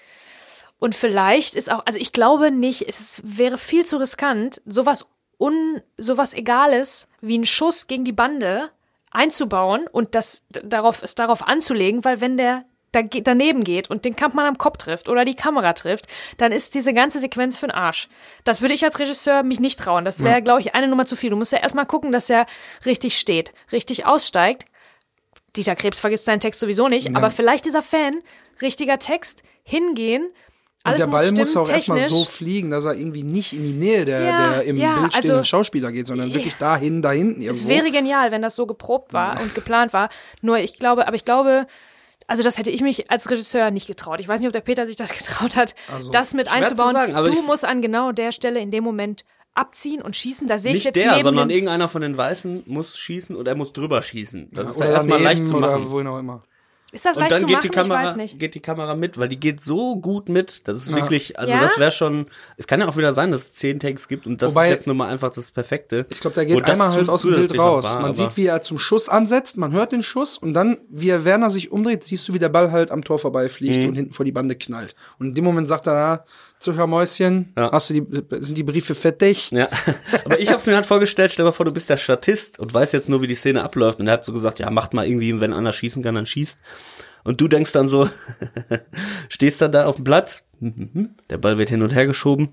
[0.79, 5.05] Und vielleicht ist auch, also ich glaube nicht, es wäre viel zu riskant, sowas
[5.39, 8.71] un, sowas Egales wie ein Schuss gegen die Bande
[9.11, 14.15] einzubauen und das darauf es darauf anzulegen, weil wenn der da, daneben geht und den
[14.15, 17.75] Kampfmann am Kopf trifft oder die Kamera trifft, dann ist diese ganze Sequenz für den
[17.75, 18.07] Arsch.
[18.43, 20.05] Das würde ich als Regisseur mich nicht trauen.
[20.05, 21.29] Das wäre, glaube ich, eine Nummer zu viel.
[21.29, 22.45] Du musst ja erstmal gucken, dass er
[22.85, 24.65] richtig steht, richtig aussteigt.
[25.55, 28.21] Dieter Krebs vergisst seinen Text sowieso nicht, aber vielleicht dieser Fan,
[28.61, 30.29] richtiger Text, hingehen,
[30.87, 33.53] Und alles der Ball muss, muss stimmen, auch erstmal so fliegen, dass er irgendwie nicht
[33.53, 36.55] in die Nähe der, Ja, der im ja, Bild stehenden also- Schauspieler geht, sondern wirklich
[36.55, 37.61] dahin, da hinten irgendwo.
[37.63, 40.09] Es wäre genial, wenn das so geprobt war und geplant war.
[40.41, 41.67] Nur ich glaube, aber ich glaube,
[42.27, 44.19] also das hätte ich mich als Regisseur nicht getraut.
[44.19, 46.93] Ich weiß nicht, ob der Peter sich das getraut hat, Also, das mit einzubauen.
[46.93, 49.23] sagen, aber du musst an genau der Stelle in dem Moment
[49.53, 50.45] abziehen und schießen.
[50.47, 53.47] Da sehe ich Nicht jetzt der, neben sondern irgendeiner von den Weißen muss schießen und
[53.47, 54.49] er muss drüber schießen.
[54.51, 55.89] Das ist ja oder erstmal leicht zu oder machen.
[55.89, 56.43] wohin auch immer.
[56.97, 57.61] Ist das Und dann zu geht machen?
[57.63, 60.67] die Kamera, geht die Kamera mit, weil die geht so gut mit.
[60.67, 61.61] Das ist wirklich, also Ja?
[61.61, 62.25] das wäre schon,
[62.57, 64.71] es kann ja auch wieder sein, dass es zehn Takes gibt und das Wobei- ist
[64.71, 66.07] jetzt nur mal einfach das Perfekte.
[66.11, 67.83] Ich glaube, der Wo geht einmal halt aus dem Bild raus.
[67.85, 71.09] war, man sieht, wie er zum Schuss ansetzt, man hört den Schuss und dann, wie
[71.09, 73.89] er Werner sich umdreht, siehst du, wie der Ball halt am Tor vorbeifliegt Mhm.
[73.89, 74.95] und hinten vor die Bande knallt.
[75.19, 76.25] Und in dem Moment sagt er,
[76.59, 77.71] Zuckermäuschen, Ja.
[77.71, 79.51] hast du die, sind die Briefe fertig?
[79.51, 79.69] Ja,
[80.25, 82.59] aber ich habe es mir halt vorgestellt, stell dir mal vor, du bist der Statist
[82.59, 84.93] und weißt jetzt nur, wie die Szene abläuft und er hat so gesagt, ja, macht
[84.93, 86.57] mal irgendwie, wenn einer schießen kann, dann schießt.
[87.23, 88.09] Und du denkst dann so,
[89.29, 92.49] stehst dann da auf dem Platz, der Ball wird hin und her geschoben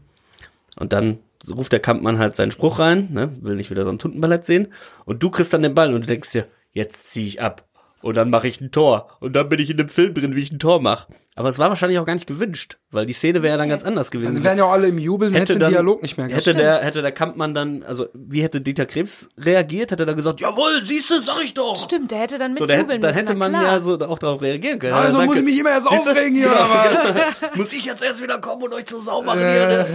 [0.77, 1.19] und dann
[1.55, 4.69] ruft der Kampfmann halt seinen Spruch rein, ne, will nicht wieder so ein Tuntenballett sehen
[5.05, 7.67] und du kriegst dann den Ball und du denkst dir, jetzt zieh ich ab
[8.05, 10.43] und dann mache ich ein Tor und dann bin ich in dem Film drin, wie
[10.43, 11.11] ich ein Tor mache.
[11.37, 13.83] Aber es war wahrscheinlich auch gar nicht gewünscht, weil die Szene wäre ja dann ganz
[13.83, 14.35] anders gewesen.
[14.35, 16.47] Dann wären ja auch alle im Jubeln, hätte den Dialog nicht mehr gehabt.
[16.47, 19.91] Hätte der, hätte der Kampfmann dann, also wie hätte Dieter Krebs reagiert?
[19.91, 21.75] Hätte er dann gesagt, jawohl, siehst du, sag ich doch.
[21.77, 23.19] Stimmt, der hätte dann So, da, mitjubeln da müssen.
[23.21, 23.65] hätte man klar.
[23.65, 24.93] ja so auch darauf reagieren können.
[24.93, 27.55] Also muss ich mich immer erst aufregen hier, Genau, aber.
[27.57, 29.87] Muss ich jetzt erst wieder kommen und euch zu sauber machen hier?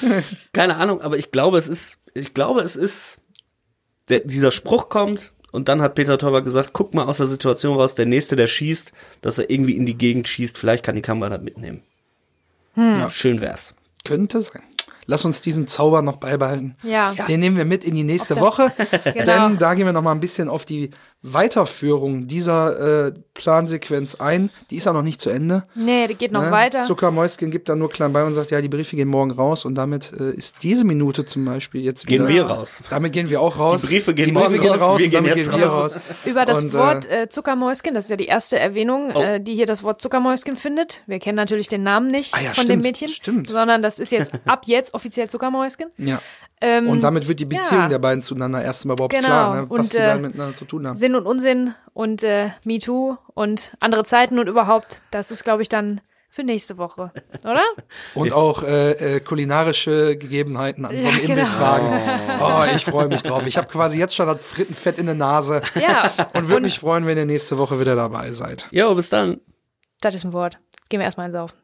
[0.00, 0.06] So.
[0.54, 3.18] Keine Ahnung, aber ich glaube, es ist, ich glaube, es ist,
[4.08, 7.76] der, dieser Spruch kommt und dann hat Peter Torwart gesagt, guck mal aus der Situation
[7.78, 8.92] raus, der Nächste, der schießt,
[9.22, 11.82] dass er irgendwie in die Gegend schießt, vielleicht kann die Kamera das mitnehmen.
[12.76, 13.74] Ja, schön wär's.
[14.04, 14.62] Könnte sein.
[15.06, 16.76] Lass uns diesen Zauber noch beibehalten.
[16.82, 17.12] Ja.
[17.28, 18.72] Den nehmen wir mit in die nächste das- Woche.
[19.04, 19.48] Genau.
[19.48, 20.90] Denn da gehen wir noch mal ein bisschen auf die
[21.22, 24.50] Weiterführung dieser äh, Plansequenz ein.
[24.70, 25.64] Die ist auch noch nicht zu Ende.
[25.74, 26.50] Nee, der geht noch Ne?
[26.50, 26.80] weiter.
[26.80, 29.74] Zuckermäuschen gibt dann nur klein bei und sagt, ja, die Briefe gehen morgen raus und
[29.74, 32.48] damit äh, ist diese Minute zum Beispiel jetzt Gehen wieder.
[32.48, 32.82] wir raus.
[32.90, 33.80] Damit gehen wir auch raus.
[33.82, 35.96] Die Briefe gehen die Briefe morgen gehen raus, raus wir gehen jetzt gehen raus.
[35.96, 36.02] raus.
[36.24, 39.20] Über das Und, Wort äh, Zuckermäuschen, das ist ja die erste Erwähnung, Oh.
[39.20, 41.02] äh, die hier das Wort Zuckermäuschen findet.
[41.06, 43.48] Wir kennen natürlich den Namen nicht Ah ja, von stimmt, dem Mädchen, stimmt.
[43.50, 45.86] sondern das ist jetzt ab jetzt offiziell Zuckermäuschen.
[45.96, 46.20] Ja.
[46.60, 47.88] Ähm, Und damit wird die Beziehung ja.
[47.88, 49.26] der beiden zueinander erstmal überhaupt Genau.
[49.26, 50.96] klar, ne, was Und, die äh, beiden miteinander zu tun haben.
[51.08, 55.70] Sinn und Unsinn und äh, MeToo und andere Zeiten und überhaupt, das ist, glaube ich,
[55.70, 57.10] dann für nächste Woche,
[57.42, 57.62] oder?
[58.14, 61.32] Und auch äh, äh, kulinarische Gegebenheiten an so einem Ja, genau.
[61.32, 62.00] Imbisswagen.
[62.40, 63.46] Oh, ich freue mich drauf.
[63.46, 67.06] Ich habe quasi jetzt schon das Frittenfett in der Nase Ja, und würde mich freuen,
[67.06, 68.68] wenn ihr nächste Woche wieder dabei seid.
[68.70, 69.40] Jo, bis dann.
[70.02, 70.58] das ist ein Wort.
[70.90, 71.56] Gehen wir erstmal ins Saufen.